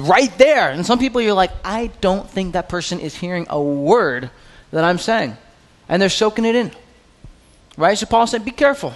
[0.00, 0.70] right there.
[0.70, 4.30] And some people, you're like, I don't think that person is hearing a word
[4.70, 5.36] that I'm saying.
[5.88, 6.72] And they're soaking it in.
[7.76, 7.96] Right?
[7.96, 8.94] So Paul said, be careful.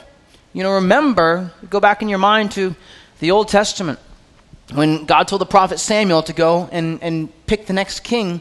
[0.52, 2.74] You know, remember, go back in your mind to
[3.20, 3.98] the Old Testament,
[4.74, 8.40] when God told the prophet Samuel to go and, and pick the next king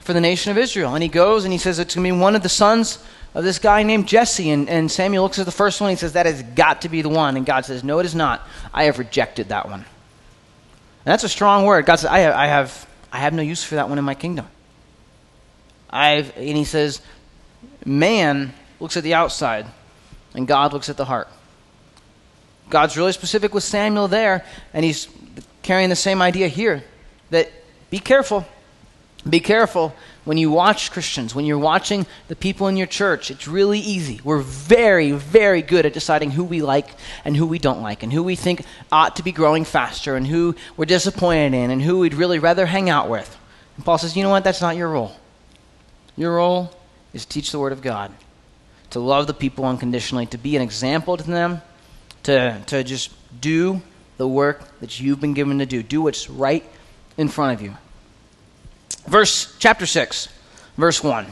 [0.00, 0.94] for the nation of Israel.
[0.94, 3.04] And he goes and he says, It's going to be one of the sons
[3.36, 4.50] of this guy named Jesse.
[4.50, 6.88] And, and Samuel looks at the first one and he says, That has got to
[6.88, 7.36] be the one.
[7.36, 8.40] And God says, No, it is not.
[8.72, 9.80] I have rejected that one.
[9.80, 9.84] And
[11.04, 11.84] that's a strong word.
[11.84, 14.14] God says, I have, I have, I have no use for that one in my
[14.14, 14.48] kingdom.
[15.90, 17.02] I've, and he says,
[17.84, 19.66] Man looks at the outside,
[20.34, 21.28] and God looks at the heart.
[22.70, 25.08] God's really specific with Samuel there, and he's
[25.62, 26.82] carrying the same idea here
[27.28, 27.52] that
[27.90, 28.46] be careful.
[29.28, 29.94] Be careful
[30.26, 33.30] when you watch Christians, when you're watching the people in your church.
[33.30, 34.20] It's really easy.
[34.24, 36.90] We're very, very good at deciding who we like
[37.24, 40.26] and who we don't like, and who we think ought to be growing faster, and
[40.26, 43.38] who we're disappointed in, and who we'd really rather hang out with.
[43.76, 44.42] And Paul says, you know what?
[44.44, 45.16] That's not your role.
[46.16, 46.72] Your role
[47.14, 48.12] is to teach the Word of God,
[48.90, 51.62] to love the people unconditionally, to be an example to them
[52.24, 53.80] to, to just do
[54.16, 55.84] the work that you've been given to do.
[55.84, 56.64] Do what's right
[57.16, 57.76] in front of you.
[59.06, 60.28] Verse chapter 6,
[60.76, 61.26] verse 1.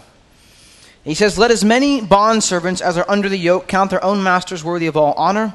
[1.04, 4.64] He says, Let as many bondservants as are under the yoke count their own masters
[4.64, 5.54] worthy of all honor,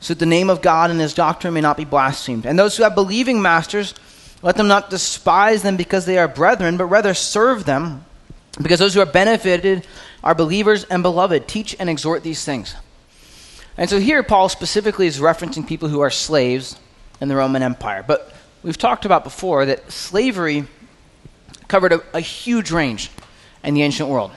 [0.00, 2.46] so that the name of God and his doctrine may not be blasphemed.
[2.46, 3.94] And those who have believing masters,
[4.42, 8.04] let them not despise them because they are brethren, but rather serve them,
[8.62, 9.86] because those who are benefited
[10.22, 11.48] are believers and beloved.
[11.48, 12.74] Teach and exhort these things.
[13.76, 16.78] And so here, Paul specifically is referencing people who are slaves
[17.20, 18.04] in the Roman Empire.
[18.06, 20.66] But we've talked about before that slavery
[21.68, 23.10] covered a, a huge range
[23.62, 24.30] in the ancient world.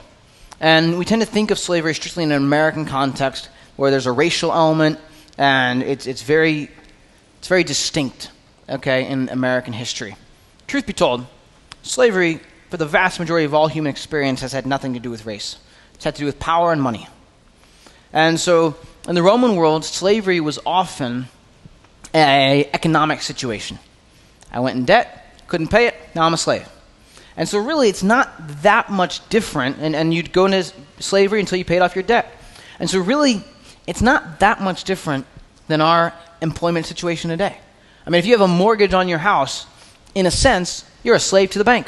[0.60, 4.12] And we tend to think of slavery strictly in an American context where there's a
[4.12, 4.98] racial element
[5.36, 6.68] and it's, it's, very,
[7.38, 8.30] it's very distinct,
[8.68, 10.16] okay, in American history.
[10.66, 11.26] Truth be told,
[11.82, 15.26] slavery, for the vast majority of all human experience, has had nothing to do with
[15.26, 15.58] race.
[15.94, 17.06] It's had to do with power and money.
[18.12, 21.28] And so in the Roman world, slavery was often
[22.12, 23.78] an economic situation.
[24.50, 26.68] I went in debt, couldn't pay it, now I'm a slave.
[27.38, 28.28] And so, really, it's not
[28.62, 32.30] that much different, and, and you'd go into slavery until you paid off your debt.
[32.80, 33.44] And so, really,
[33.86, 35.24] it's not that much different
[35.68, 37.56] than our employment situation today.
[38.04, 39.66] I mean, if you have a mortgage on your house,
[40.16, 41.86] in a sense, you're a slave to the bank,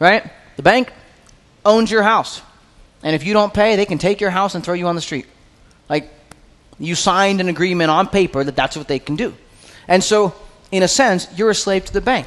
[0.00, 0.28] right?
[0.56, 0.92] The bank
[1.64, 2.42] owns your house.
[3.04, 5.00] And if you don't pay, they can take your house and throw you on the
[5.00, 5.26] street.
[5.88, 6.10] Like,
[6.80, 9.34] you signed an agreement on paper that that's what they can do.
[9.86, 10.34] And so,
[10.72, 12.26] in a sense, you're a slave to the bank.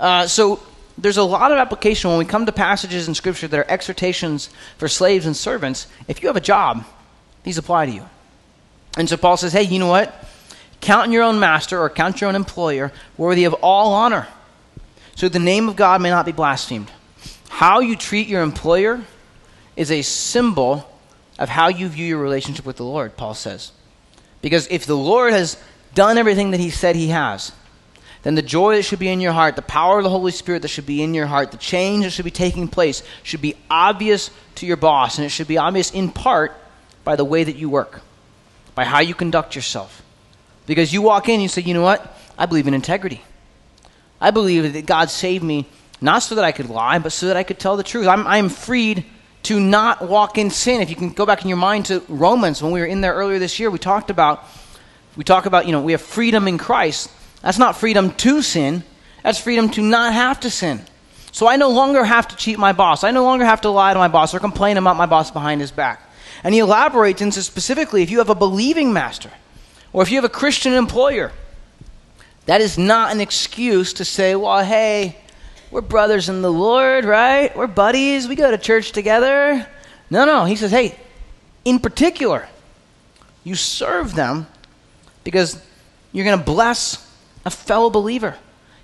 [0.00, 0.62] Uh, so,
[0.96, 4.48] there's a lot of application when we come to passages in Scripture that are exhortations
[4.78, 5.86] for slaves and servants.
[6.08, 6.84] If you have a job,
[7.42, 8.08] these apply to you.
[8.96, 10.24] And so Paul says, hey, you know what?
[10.84, 14.28] count your own master or count your own employer worthy of all honor,
[15.16, 16.90] so that the name of God may not be blasphemed.
[17.48, 19.02] How you treat your employer
[19.76, 20.88] is a symbol
[21.38, 23.72] of how you view your relationship with the Lord, Paul says.
[24.42, 25.56] Because if the Lord has
[25.94, 27.52] done everything that he said he has,
[28.24, 30.62] then the joy that should be in your heart, the power of the Holy Spirit
[30.62, 33.54] that should be in your heart, the change that should be taking place should be
[33.70, 36.52] obvious to your boss, and it should be obvious in part
[37.04, 38.00] by the way that you work,
[38.74, 40.02] by how you conduct yourself.
[40.66, 42.18] Because you walk in and you say, you know what?
[42.38, 43.22] I believe in integrity.
[44.20, 45.66] I believe that God saved me
[46.00, 48.06] not so that I could lie, but so that I could tell the truth.
[48.06, 49.04] I'm, I'm freed
[49.44, 50.80] to not walk in sin.
[50.80, 53.12] If you can go back in your mind to Romans, when we were in there
[53.12, 54.44] earlier this year, we talked about,
[55.16, 57.10] we talk about, you know, we have freedom in Christ.
[57.44, 58.82] That's not freedom to sin.
[59.22, 60.80] That's freedom to not have to sin.
[61.30, 63.04] So I no longer have to cheat my boss.
[63.04, 65.60] I no longer have to lie to my boss or complain about my boss behind
[65.60, 66.00] his back.
[66.42, 69.30] And he elaborates and says specifically if you have a believing master
[69.92, 71.32] or if you have a Christian employer,
[72.46, 75.16] that is not an excuse to say, well, hey,
[75.70, 77.54] we're brothers in the Lord, right?
[77.54, 78.26] We're buddies.
[78.26, 79.66] We go to church together.
[80.08, 80.46] No, no.
[80.46, 80.96] He says, hey,
[81.64, 82.48] in particular,
[83.42, 84.46] you serve them
[85.24, 85.60] because
[86.12, 87.04] you're going to bless
[87.44, 88.36] a fellow believer.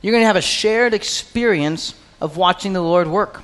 [0.03, 3.43] You're going to have a shared experience of watching the Lord work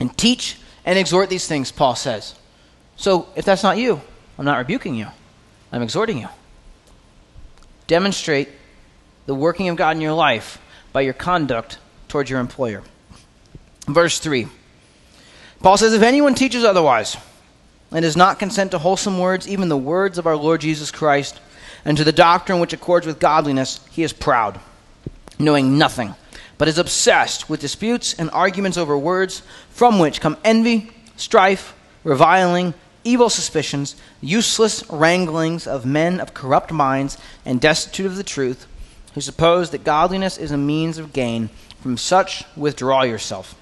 [0.00, 2.34] and teach and exhort these things, Paul says.
[2.96, 4.00] So if that's not you,
[4.38, 5.08] I'm not rebuking you,
[5.72, 6.28] I'm exhorting you.
[7.86, 8.48] Demonstrate
[9.26, 10.60] the working of God in your life
[10.92, 12.82] by your conduct towards your employer.
[13.86, 14.48] Verse 3
[15.60, 17.16] Paul says, If anyone teaches otherwise
[17.90, 21.40] and does not consent to wholesome words, even the words of our Lord Jesus Christ,
[21.84, 24.60] and to the doctrine which accords with godliness, he is proud,
[25.38, 26.14] knowing nothing,
[26.58, 32.74] but is obsessed with disputes and arguments over words, from which come envy, strife, reviling,
[33.04, 38.66] evil suspicions, useless wranglings of men of corrupt minds and destitute of the truth,
[39.14, 41.48] who suppose that godliness is a means of gain.
[41.80, 43.54] From such, withdraw yourself.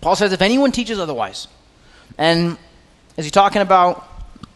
[0.00, 1.48] Paul says, if anyone teaches otherwise,
[2.18, 2.58] and
[3.16, 4.06] is he talking about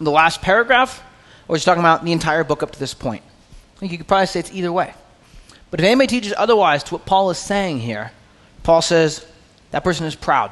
[0.00, 1.02] the last paragraph,
[1.48, 3.22] or is talking about the entire book up to this point?
[3.76, 4.94] I think you could probably say it's either way.
[5.70, 8.12] But if anybody teaches otherwise to what Paul is saying here,
[8.62, 9.26] Paul says
[9.70, 10.50] that person is proud.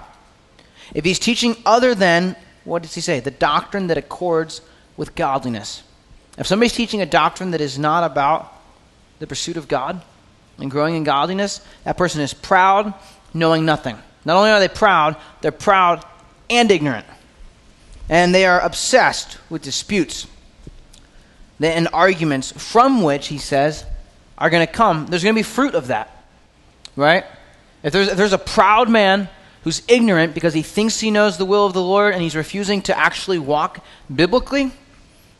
[0.94, 3.20] If he's teaching other than, what does he say?
[3.20, 4.61] The doctrine that accords
[4.96, 5.83] with godliness.
[6.38, 8.52] If somebody's teaching a doctrine that is not about
[9.18, 10.02] the pursuit of God,
[10.59, 12.94] and growing in godliness, that person is proud,
[13.35, 13.98] knowing nothing.
[14.24, 16.05] Not only are they proud, they're proud
[16.50, 17.07] and ignorant.
[18.09, 20.26] And they are obsessed with disputes
[21.64, 23.85] and arguments from which, he says,
[24.38, 25.07] are going to come.
[25.07, 26.25] There's going to be fruit of that.
[26.96, 27.25] Right?
[27.83, 29.29] If there's, if there's a proud man
[29.64, 32.83] who's ignorant because he thinks he knows the will of the Lord and he's refusing
[32.83, 34.72] to actually walk biblically,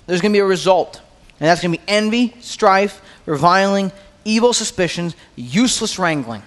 [0.07, 1.01] there's going to be a result.
[1.41, 3.91] And that's going to be envy, strife, reviling,
[4.25, 6.43] evil suspicions, useless wrangling.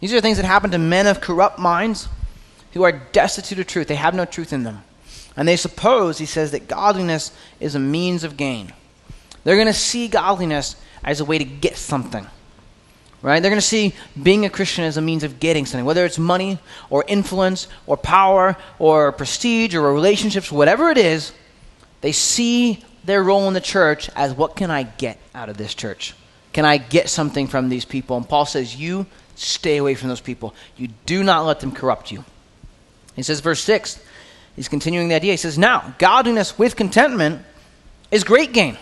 [0.00, 2.08] These are things that happen to men of corrupt minds
[2.72, 3.88] who are destitute of truth.
[3.88, 4.82] They have no truth in them.
[5.36, 8.72] And they suppose, he says, that godliness is a means of gain.
[9.46, 12.26] They're going to see godliness as a way to get something.
[13.22, 13.38] Right?
[13.38, 16.18] They're going to see being a Christian as a means of getting something, whether it's
[16.18, 16.58] money
[16.90, 21.30] or influence or power or prestige or relationships, whatever it is,
[22.00, 25.76] they see their role in the church as what can I get out of this
[25.76, 26.14] church?
[26.52, 28.16] Can I get something from these people?
[28.16, 29.06] And Paul says, You
[29.36, 30.56] stay away from those people.
[30.76, 32.24] You do not let them corrupt you.
[33.14, 34.02] He says, verse 6,
[34.56, 35.34] he's continuing the idea.
[35.34, 37.42] He says, Now, godliness with contentment
[38.10, 38.76] is great gain.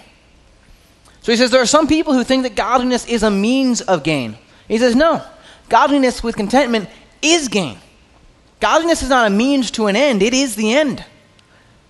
[1.24, 4.04] So he says, There are some people who think that godliness is a means of
[4.04, 4.36] gain.
[4.68, 5.22] He says, No,
[5.70, 6.86] godliness with contentment
[7.22, 7.78] is gain.
[8.60, 11.02] Godliness is not a means to an end, it is the end.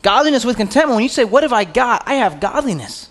[0.03, 2.05] Godliness with contentment, when you say, What have I got?
[2.07, 3.11] I have godliness.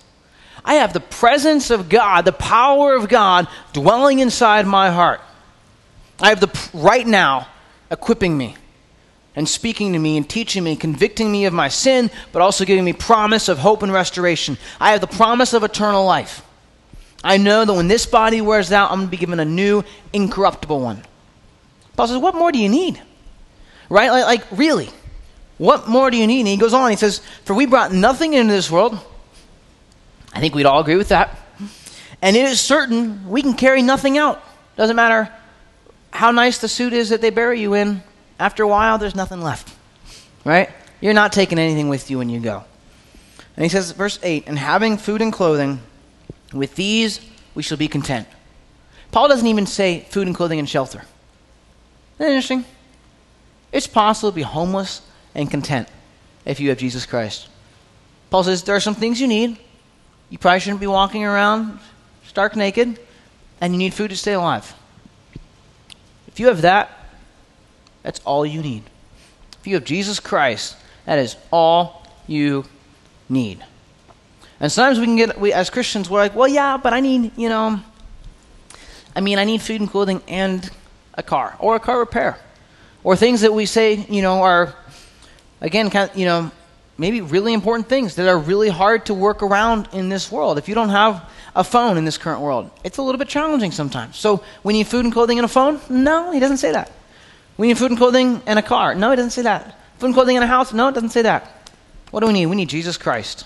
[0.64, 5.20] I have the presence of God, the power of God dwelling inside my heart.
[6.22, 7.50] I have the right now
[7.92, 8.56] equipping me
[9.36, 12.86] and speaking to me and teaching me, convicting me of my sin, but also giving
[12.86, 14.58] me promise of hope and restoration.
[14.80, 16.46] I have the promise of eternal life.
[17.24, 19.84] I know that when this body wears out, I'm going to be given a new,
[20.12, 21.04] incorruptible one.
[21.96, 23.02] Paul says, What more do you need?
[23.90, 24.10] Right?
[24.10, 24.90] Like, like really,
[25.58, 26.42] what more do you need?
[26.42, 29.00] And he goes on, he says, For we brought nothing into this world
[30.34, 31.38] I think we'd all agree with that.
[32.21, 34.44] And it is certain we can carry nothing out.
[34.75, 35.31] Doesn't matter
[36.12, 38.02] how nice the suit is that they bury you in.
[38.44, 39.73] After a while, there's nothing left.
[40.44, 40.69] Right?
[41.00, 42.65] You're not taking anything with you when you go.
[43.56, 45.79] And he says, verse 8, and having food and clothing,
[46.52, 47.21] with these
[47.56, 48.27] we shall be content.
[49.13, 50.98] Paul doesn't even say food and clothing and shelter.
[50.98, 52.65] Isn't that interesting?
[53.71, 55.87] It's possible to be homeless and content
[56.44, 57.48] if you have Jesus Christ.
[58.29, 59.58] Paul says there are some things you need,
[60.29, 61.79] you probably shouldn't be walking around
[62.27, 63.00] stark naked,
[63.62, 64.75] and you need food to stay alive.
[66.27, 67.02] If you have that,
[68.04, 68.83] that's all you need.
[69.60, 70.75] If you have Jesus Christ,
[71.06, 72.65] that is all you
[73.29, 73.63] need.
[74.60, 77.37] And sometimes we can get, we, as Christians, we're like, well, yeah, but I need,
[77.37, 77.79] you know,
[79.15, 80.69] I mean, I need food and clothing and
[81.15, 82.37] a car or a car repair
[83.04, 84.73] or things that we say, you know, are,
[85.62, 86.51] again, kind of, you know,
[86.97, 90.58] maybe really important things that are really hard to work around in this world.
[90.58, 93.71] If you don't have a phone in this current world, it's a little bit challenging
[93.71, 94.17] sometimes.
[94.17, 95.79] So we need food and clothing and a phone?
[95.89, 96.91] No, he doesn't say that.
[97.58, 98.95] We need food and clothing and a car?
[98.95, 99.79] No, it doesn't say that.
[99.99, 100.73] Food and clothing and a house?
[100.73, 101.71] No, it doesn't say that.
[102.12, 102.47] What do we need?
[102.47, 103.45] We need Jesus Christ.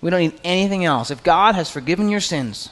[0.00, 1.10] We don't need anything else.
[1.10, 2.70] If God has forgiven your sins,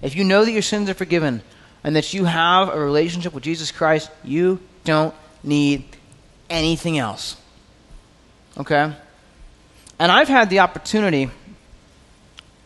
[0.00, 1.42] if you know that your sins are forgiven
[1.82, 5.84] and that you have a relationship with Jesus Christ, you don't need
[6.48, 7.36] anything else.
[8.56, 8.92] Okay?
[9.98, 11.30] And I've had the opportunity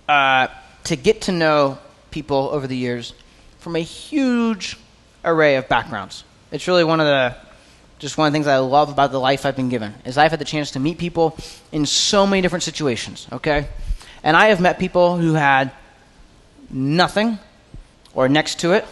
[0.09, 0.49] uh,
[0.85, 1.79] to get to know
[2.11, 3.15] people over the years
[3.59, 4.77] from a huge
[5.25, 6.25] array of backgrounds.
[6.55, 7.35] It's really one of the
[7.99, 10.31] just one of the things I love about the life I've been given is I've
[10.31, 11.37] had the chance to meet people
[11.73, 13.67] in so many different situations, okay?
[14.23, 15.73] And I have met people who had
[16.71, 17.41] nothing
[18.15, 18.85] or next to it,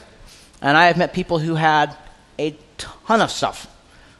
[0.61, 1.97] and I have met people who had
[2.37, 3.69] a ton of stuff.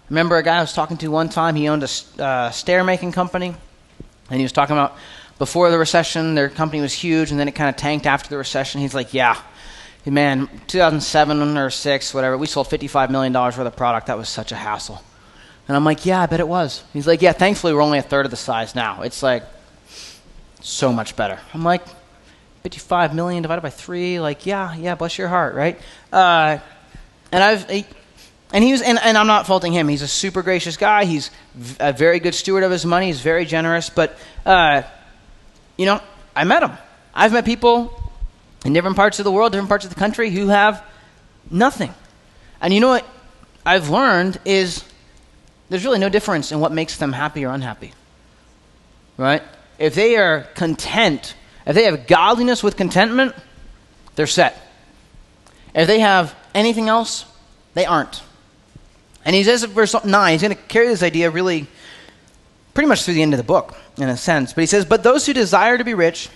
[0.09, 3.11] Remember a guy I was talking to one time, he owned a uh, stair making
[3.11, 3.57] company,
[4.31, 4.97] and he was talking about
[5.41, 8.37] before the recession, their company was huge, and then it kind of tanked after the
[8.37, 8.81] recession.
[8.81, 9.41] He's like, yeah,
[10.11, 14.09] man, 2007 or 6, whatever, we sold $55 million worth of product.
[14.09, 15.03] That was such a hassle.
[15.69, 16.83] And I'm like, yeah, I bet it was.
[16.93, 19.03] He's like, yeah, thankfully we're only a third of the size now.
[19.03, 19.45] It's like
[20.61, 21.39] so much better.
[21.55, 21.83] I'm like,
[22.63, 25.81] 55 million divided by three, like, yeah, yeah, bless your heart, right?
[26.13, 26.59] Uh,
[27.31, 27.71] and I've,
[28.53, 29.89] and he was, and, and I'm not faulting him.
[29.89, 31.05] He's a super gracious guy.
[31.05, 31.31] He's
[31.81, 33.07] a very good steward of his money.
[33.07, 33.89] He's very generous.
[33.89, 34.83] But, uh,
[35.77, 36.01] you know,
[36.37, 36.73] I met him.
[37.15, 38.02] I've met people
[38.65, 40.85] in different parts of the world, different parts of the country, who have
[41.51, 41.95] nothing.
[42.61, 43.07] And you know what
[43.67, 44.85] I've learned is
[45.69, 47.93] there's really no difference in what makes them happy or unhappy.
[49.17, 49.43] Right?
[49.79, 51.35] If they are content,
[51.67, 53.35] if they have godliness with contentment,
[54.15, 54.61] they're set.
[55.75, 57.25] If they have anything else,
[57.75, 58.23] they aren't.
[59.25, 61.67] And he says in verse 9, he's going to carry this idea really
[62.75, 64.53] pretty much through the end of the book, in a sense.
[64.53, 66.29] But he says, But those who desire to be rich,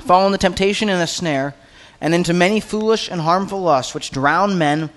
[0.00, 1.54] fall into temptation and a snare,
[2.00, 4.90] and into many foolish and harmful lusts, which drown men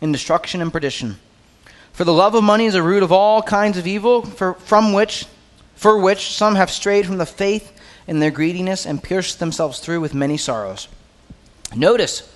[0.00, 1.18] in destruction and perdition.
[1.92, 4.92] For the love of money is a root of all kinds of evil, for, from
[4.92, 5.26] which,
[5.74, 7.72] for which some have strayed from the faith
[8.06, 10.88] in their greediness and pierced themselves through with many sorrows.
[11.74, 12.30] Notice,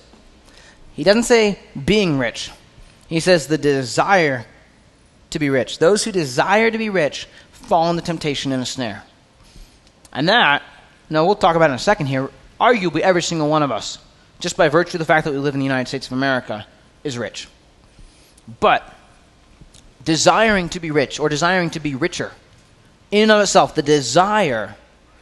[0.93, 2.51] he doesn't say being rich.
[3.07, 4.45] He says the desire
[5.29, 5.79] to be rich.
[5.79, 9.03] Those who desire to be rich fall into temptation and a snare.
[10.11, 10.63] And that
[11.09, 12.29] now, we'll talk about in a second here.
[12.59, 13.97] Arguably, every single one of us,
[14.39, 16.67] just by virtue of the fact that we live in the United States of America,
[17.03, 17.47] is rich.
[18.59, 18.93] But
[20.03, 22.31] desiring to be rich or desiring to be richer,
[23.11, 24.75] in and of itself, the desire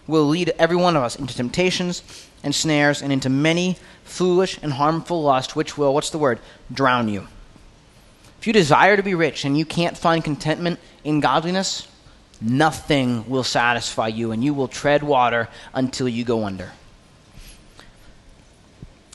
[0.07, 2.03] will lead every one of us into temptations
[2.43, 6.39] and snares and into many foolish and harmful lusts, which will, what's the word?
[6.73, 7.27] Drown you.
[8.39, 11.87] If you desire to be rich and you can't find contentment in godliness,
[12.41, 16.71] nothing will satisfy you, and you will tread water until you go under.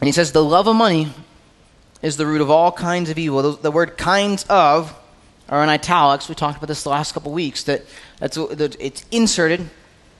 [0.00, 1.12] And he says, The love of money
[2.02, 3.52] is the root of all kinds of evil.
[3.52, 4.98] The, word kinds of
[5.48, 6.28] are in italics.
[6.28, 7.82] We talked about this the last couple weeks, that
[8.18, 9.70] that's, it's inserted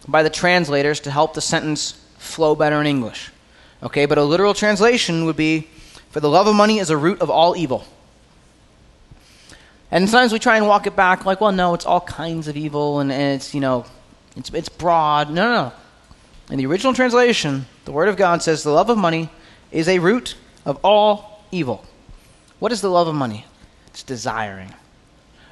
[0.07, 3.33] by the translators to help the sentence flow better in English.
[3.83, 5.69] Okay, but a literal translation would be,
[6.11, 7.85] For the love of money is a root of all evil.
[9.93, 12.57] And sometimes we try and walk it back like, well, no, it's all kinds of
[12.57, 13.85] evil and, and it's, you know,
[14.37, 15.29] it's, it's broad.
[15.29, 15.73] No, no, no.
[16.51, 19.29] In the original translation, the Word of God says the love of money
[19.71, 20.35] is a root
[20.65, 21.85] of all evil.
[22.59, 23.45] What is the love of money?
[23.89, 24.73] It's desiring.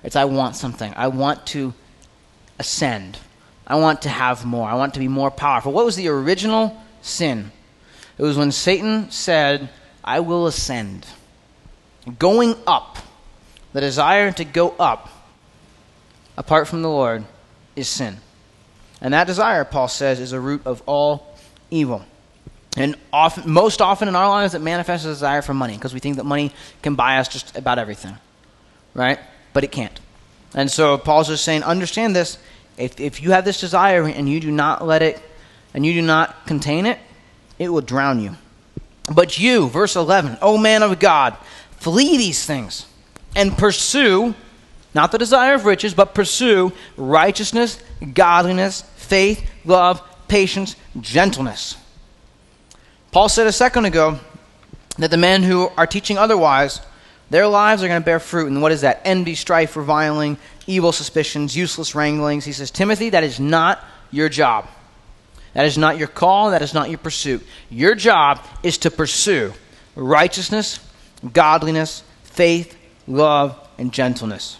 [0.03, 0.95] It's I want something.
[0.97, 1.75] I want to
[2.59, 3.19] ascend.
[3.67, 4.71] I want to have more.
[4.71, 5.73] I want to be more powerful.
[5.73, 7.53] What was the original sin?
[8.17, 9.69] It was when Satan said,
[10.03, 11.07] I will ascend.
[12.19, 12.97] Going up
[13.73, 15.09] the desire to go up
[16.37, 17.25] apart from the Lord
[17.77, 18.17] is sin.
[19.01, 21.37] And that desire, Paul says, is a root of all
[21.71, 22.05] evil.
[22.77, 26.01] And often, most often in our lives, it manifests a desire for money because we
[26.01, 26.53] think that money
[26.83, 28.17] can buy us just about everything,
[28.95, 29.19] right?
[29.53, 29.99] But it can't.
[30.55, 32.39] And so Paul's just saying, understand this.
[32.77, 35.21] If, if you have this desire and you do not let it,
[35.75, 36.99] and you do not contain it,
[37.59, 38.37] it will drown you.
[39.13, 41.37] But you, verse 11, O man of God,
[41.73, 42.87] flee these things
[43.37, 44.35] and pursue
[44.95, 47.81] not the desire of riches, but pursue righteousness,
[48.13, 51.77] godliness, faith, love, patience, gentleness.
[53.13, 54.19] Paul said a second ago
[54.99, 56.81] that the men who are teaching otherwise,
[57.31, 58.49] their lives are going to bear fruit.
[58.49, 59.01] And what is that?
[59.05, 62.45] Envy, strife, reviling, evil suspicions, useless wranglings.
[62.45, 64.69] He says, Timothy, that is not your job.
[65.55, 66.51] That is not your call.
[66.51, 67.45] That is not your pursuit.
[67.71, 69.53] Your job is to pursue
[69.97, 70.81] righteousness,
[71.33, 72.77] godliness, faith,
[73.11, 74.59] love, and gentleness.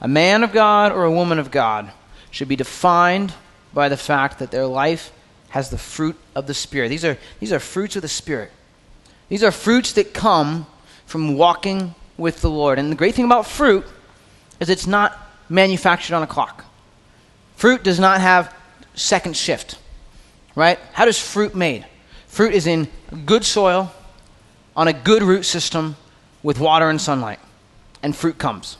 [0.00, 1.90] A man of God or a woman of God
[2.30, 3.32] should be defined
[3.72, 5.12] by the fact that their life
[5.50, 6.88] has the fruit of the Spirit.
[6.88, 8.50] These are, these are fruits of the Spirit.
[9.28, 10.66] These are fruits that come
[11.06, 12.78] from walking with the Lord.
[12.78, 13.84] And the great thing about fruit
[14.60, 15.16] is it's not
[15.48, 16.64] manufactured on a clock.
[17.56, 18.54] Fruit does not have
[18.94, 19.78] second shift,
[20.54, 20.78] right?
[20.92, 21.86] How does fruit made?
[22.26, 22.88] Fruit is in
[23.26, 23.92] good soil,
[24.76, 25.96] on a good root system,
[26.44, 27.40] with water and sunlight,
[28.04, 28.76] and fruit comes.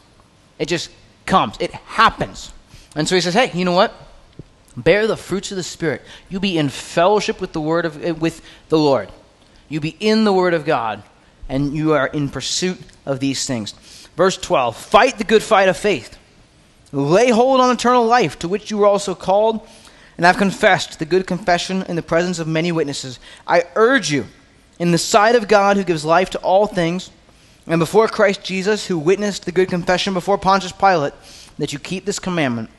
[0.60, 0.90] It just
[1.26, 1.56] comes.
[1.58, 2.52] It happens.
[2.94, 3.92] And so he says, "Hey, you know what?
[4.76, 6.02] Bear the fruits of the Spirit.
[6.28, 9.08] You be in fellowship with the word of eh, with the Lord.
[9.68, 11.02] You be in the Word of God,
[11.48, 13.74] and you are in pursuit of these things."
[14.16, 16.18] Verse twelve: Fight the good fight of faith.
[16.92, 19.66] Lay hold on eternal life, to which you were also called,
[20.16, 23.18] and have confessed the good confession in the presence of many witnesses.
[23.48, 24.26] I urge you,
[24.78, 27.10] in the sight of God, who gives life to all things,
[27.66, 31.14] and before Christ Jesus, who witnessed the good confession before Pontius Pilate,
[31.58, 32.70] that you keep this commandment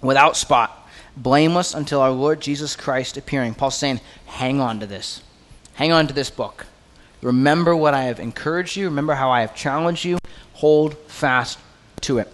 [0.00, 3.54] without spot, blameless until our Lord Jesus Christ appearing.
[3.54, 5.22] Paul's saying, hang on to this.
[5.74, 6.66] Hang on to this book.
[7.20, 8.86] Remember what I have encouraged you.
[8.86, 10.18] Remember how I have challenged you.
[10.54, 11.58] Hold fast
[12.02, 12.32] to it.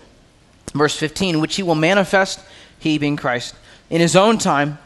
[0.74, 2.40] Verse 15, which he will manifest,
[2.78, 3.54] he being Christ,
[3.90, 4.78] in his own time.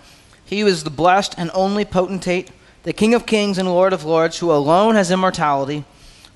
[0.45, 2.51] He was the blessed and only potentate,
[2.83, 5.85] the King of kings and Lord of lords, who alone has immortality,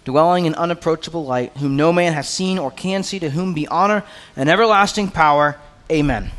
[0.07, 3.69] dwelling in unapproachable light, whom no man has seen or can see, to whom be
[3.69, 4.03] honor
[4.37, 5.59] and everlasting power.
[5.91, 6.31] Amen.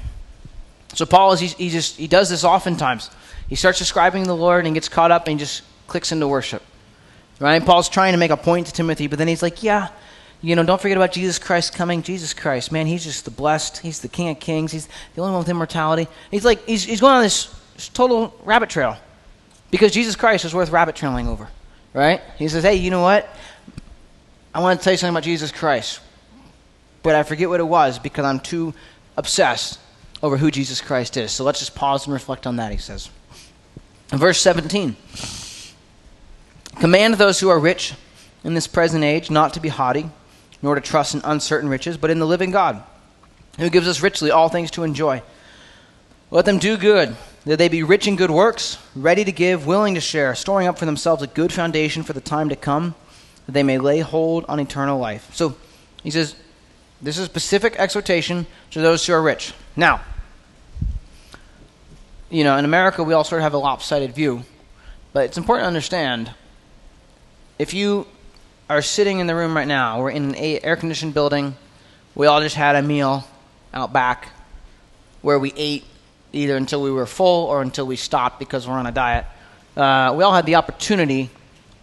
[0.95, 3.11] So Paul is he, just he does this oftentimes.
[3.47, 6.63] He starts describing the Lord and gets caught up and just clicks into worship.
[7.39, 7.63] Right?
[7.63, 9.89] Paul's trying to make a point to Timothy, but then he's like, yeah,
[10.41, 12.01] you know, don't forget about Jesus Christ coming.
[12.01, 13.79] Jesus Christ, man, he's just the blessed.
[13.79, 14.71] He's the King of Kings.
[14.71, 16.07] He's the only one with immortality.
[16.31, 17.53] He's like, he's, he's going on this
[17.93, 18.97] total rabbit trail
[19.69, 21.47] because Jesus Christ is worth rabbit trailing over,
[21.93, 22.21] right?
[22.37, 23.29] He says, hey, you know what?
[24.57, 25.99] I want to tell you something about Jesus Christ,
[27.03, 28.73] but I forget what it was because I'm too
[29.15, 29.79] obsessed
[30.23, 31.31] over who Jesus Christ is.
[31.31, 33.11] So let's just pause and reflect on that, he says.
[34.11, 34.95] In verse 17
[36.79, 37.93] Command those who are rich
[38.43, 40.09] in this present age not to be haughty
[40.63, 42.81] nor to trust in uncertain riches, but in the living God,
[43.59, 45.21] who gives us richly all things to enjoy.
[46.31, 49.93] Let them do good, that they be rich in good works, ready to give, willing
[49.93, 52.95] to share, storing up for themselves a good foundation for the time to come,
[53.47, 55.33] that they may lay hold on eternal life.
[55.33, 55.55] So
[56.03, 56.35] he says,
[57.01, 59.53] this is specific exhortation to those who are rich.
[59.75, 60.01] Now,
[62.29, 64.43] you know, in America, we all sort of have a lopsided view,
[65.13, 66.31] but it's important to understand
[67.57, 68.05] if you
[68.69, 70.01] are sitting in the room right now.
[70.01, 71.55] We're in an air conditioned building.
[72.15, 73.25] We all just had a meal
[73.73, 74.29] out back
[75.21, 75.85] where we ate
[76.33, 79.25] either until we were full or until we stopped because we're on a diet.
[79.75, 81.29] Uh, we all had the opportunity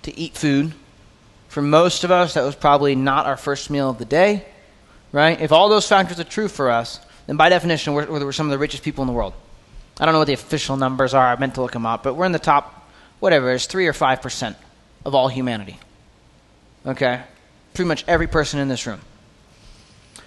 [0.02, 0.74] to eat food.
[1.54, 4.44] For most of us, that was probably not our first meal of the day,
[5.12, 5.40] right?
[5.40, 6.98] If all those factors are true for us,
[7.28, 9.34] then by definition, we're, we're some of the richest people in the world.
[10.00, 11.28] I don't know what the official numbers are.
[11.28, 12.90] I meant to look them up, but we're in the top,
[13.20, 14.56] whatever, it's 3 or 5%
[15.04, 15.78] of all humanity.
[16.84, 17.22] Okay?
[17.72, 19.00] Pretty much every person in this room.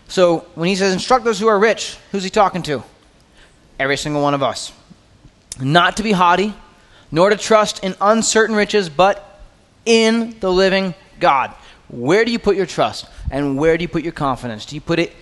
[0.07, 2.83] So when he says instruct those who are rich, who's he talking to?
[3.81, 4.71] Every single one of us.
[5.59, 6.53] Not to be haughty,
[7.11, 9.41] nor to trust in uncertain riches, but
[9.85, 11.53] in the living God.
[11.89, 13.07] Where do you put your trust?
[13.31, 14.65] And where do you put your confidence?
[14.65, 15.13] Do you put it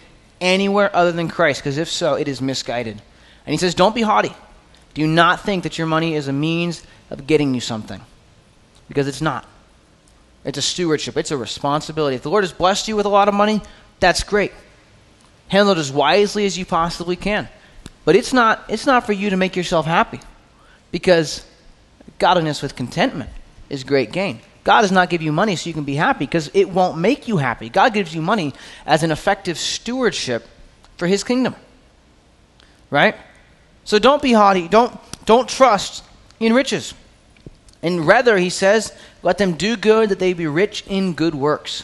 [0.41, 1.61] anywhere other than Christ?
[1.61, 3.01] Because if so, it is misguided.
[3.45, 4.33] And he says, Don't be haughty.
[4.93, 8.01] Do not think that your money is a means of getting you something,
[8.87, 9.45] because it's not.
[10.45, 12.15] It's a stewardship, it's a responsibility.
[12.15, 13.61] If the Lord has blessed you with a lot of money,
[13.99, 14.53] that's great.
[15.47, 17.49] Handle it as wisely as you possibly can.
[18.05, 20.19] But it's not, it's not for you to make yourself happy
[20.91, 21.45] because
[22.19, 23.29] godliness with contentment
[23.69, 24.39] is great gain.
[24.65, 27.27] God does not give you money so you can be happy because it won't make
[27.27, 27.69] you happy.
[27.69, 28.51] God gives you money
[28.85, 30.45] as an effective stewardship
[30.97, 31.55] for his kingdom.
[32.89, 33.15] Right?
[33.83, 34.67] So don't be haughty.
[34.67, 36.03] Don't, don't trust
[36.39, 36.95] in riches.
[37.83, 38.91] And rather, he says,
[39.21, 41.83] let them do good that they be rich in good works,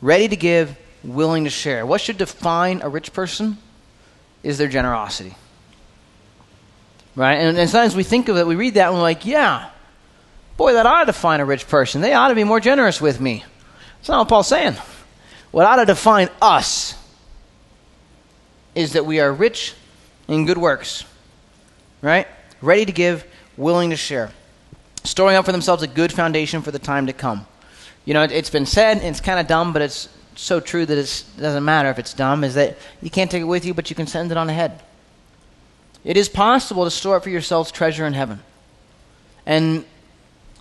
[0.00, 1.84] ready to give, willing to share.
[1.84, 3.58] What should define a rich person
[4.44, 5.34] is their generosity.
[7.16, 7.34] Right?
[7.34, 9.70] And, and sometimes we think of it, we read that, and we're like, yeah,
[10.56, 12.00] boy, that ought to define a rich person.
[12.00, 13.44] They ought to be more generous with me.
[13.98, 14.74] That's not what Paul's saying.
[15.50, 16.98] What ought to define us
[18.74, 19.74] is that we are rich
[20.28, 21.04] in good works,
[22.00, 22.26] right?
[22.60, 23.24] Ready to give,
[23.56, 24.30] willing to share.
[25.04, 27.44] storing up for themselves a good foundation for the time to come.
[28.04, 30.86] You know, it, has been said, and it's kind of dumb, but it's so true
[30.86, 33.74] that it doesn't matter if it's dumb, is that you can't take it with you,
[33.74, 34.80] but you can send it on ahead.
[36.04, 38.40] It is possible to store up for yourselves treasure in heaven.
[39.44, 39.84] And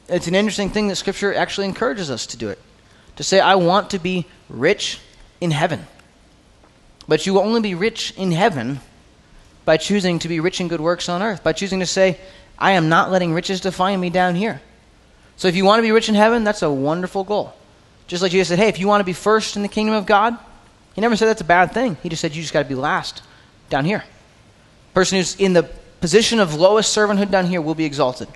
[0.08, 2.60] it's an interesting thing that Scripture actually encourages us to do it.
[3.18, 4.99] To say, I want to be rich
[5.39, 5.86] in heaven.
[7.08, 8.80] But you will only be rich in heaven
[9.66, 12.20] by choosing to be rich in good works on earth, by choosing to say,
[12.58, 14.62] I am not letting riches define me down here.
[15.38, 17.54] So if you want to be rich in heaven, that's a wonderful goal.
[18.08, 20.06] Just like Jesus said, hey, if you want to be first in the kingdom of
[20.06, 20.38] God,
[20.93, 21.97] he never said that's a bad thing.
[22.04, 23.24] He just said you just got to be last
[23.70, 24.04] down here.
[24.93, 25.64] Person who's in the
[26.02, 28.28] position of lowest servanthood down here will be exalted.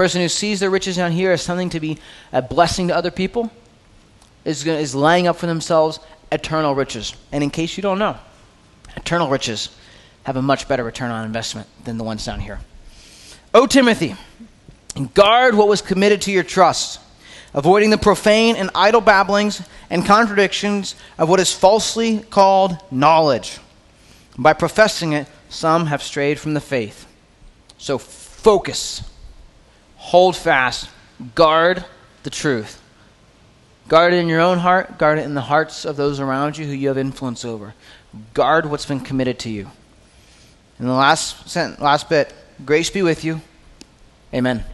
[0.00, 1.98] Person who sees their riches down here as something to be
[2.32, 3.50] a blessing to other people
[4.46, 6.00] is, is laying up for themselves
[6.32, 7.14] eternal riches.
[7.32, 8.16] And in case you don't know,
[8.96, 9.68] eternal riches
[10.22, 12.60] have a much better return on investment than the ones down here.
[13.52, 14.16] O Timothy,
[15.12, 16.98] guard what was committed to your trust,
[17.52, 23.58] avoiding the profane and idle babblings and contradictions of what is falsely called knowledge.
[24.38, 27.06] By professing it, some have strayed from the faith.
[27.76, 29.02] So focus,
[30.00, 30.88] hold fast,
[31.34, 31.84] guard
[32.22, 32.80] the truth.
[33.86, 36.64] Guard it in your own heart, guard it in the hearts of those around you
[36.64, 37.74] who you have influence over.
[38.34, 39.70] Guard what's been committed to you.
[40.78, 42.32] And the last sentence, last bit,
[42.64, 43.40] grace be with you.
[44.32, 44.64] Amen.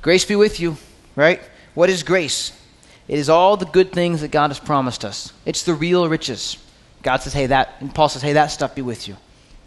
[0.00, 0.76] Grace be with you,
[1.16, 1.40] right?
[1.74, 2.58] What is grace?
[3.06, 5.32] It is all the good things that God has promised us.
[5.44, 6.56] It's the real riches.
[7.02, 9.16] God says, hey, that, and Paul says, hey, that stuff be with you.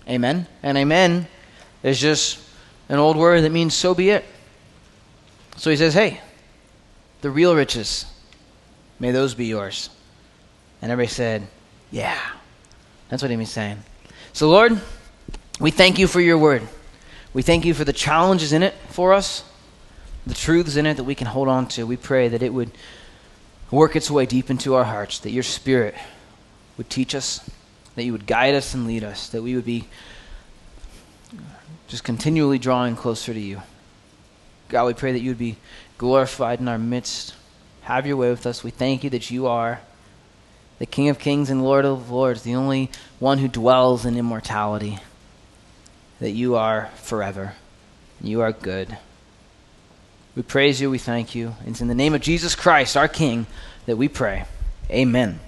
[0.10, 0.48] Amen.
[0.64, 1.28] And amen
[1.84, 2.40] is just
[2.90, 4.26] an old word that means so be it.
[5.58, 6.22] So he says, hey,
[7.22, 8.06] the real riches,
[9.00, 9.90] may those be yours.
[10.82, 11.48] And everybody said,
[11.92, 12.20] yeah.
[13.10, 13.80] That's what he was saying.
[14.34, 14.80] So, Lord,
[15.60, 16.62] we thank you for your word.
[17.34, 19.44] We thank you for the challenges in it for us,
[20.26, 21.86] the truths in it that we can hold on to.
[21.88, 22.72] We pray that it would
[23.72, 25.96] work its way deep into our hearts, that your spirit
[26.78, 27.50] would teach us,
[27.96, 29.88] that you would guide us and lead us, that we would be
[31.88, 33.62] just continually drawing closer to you.
[34.70, 35.58] God, we pray that you would be
[35.98, 37.34] glorified in our midst.
[37.82, 38.64] Have your way with us.
[38.64, 39.80] We thank you that you are
[40.80, 45.00] the King of kings and Lord of lords, the only one who dwells in immortality,
[46.20, 47.54] that you are forever.
[48.22, 48.98] You are good.
[50.36, 50.90] We praise you.
[50.90, 51.56] We thank you.
[51.66, 53.48] It's in the name of Jesus Christ, our King,
[53.86, 54.46] that we pray.
[54.92, 55.40] Amen.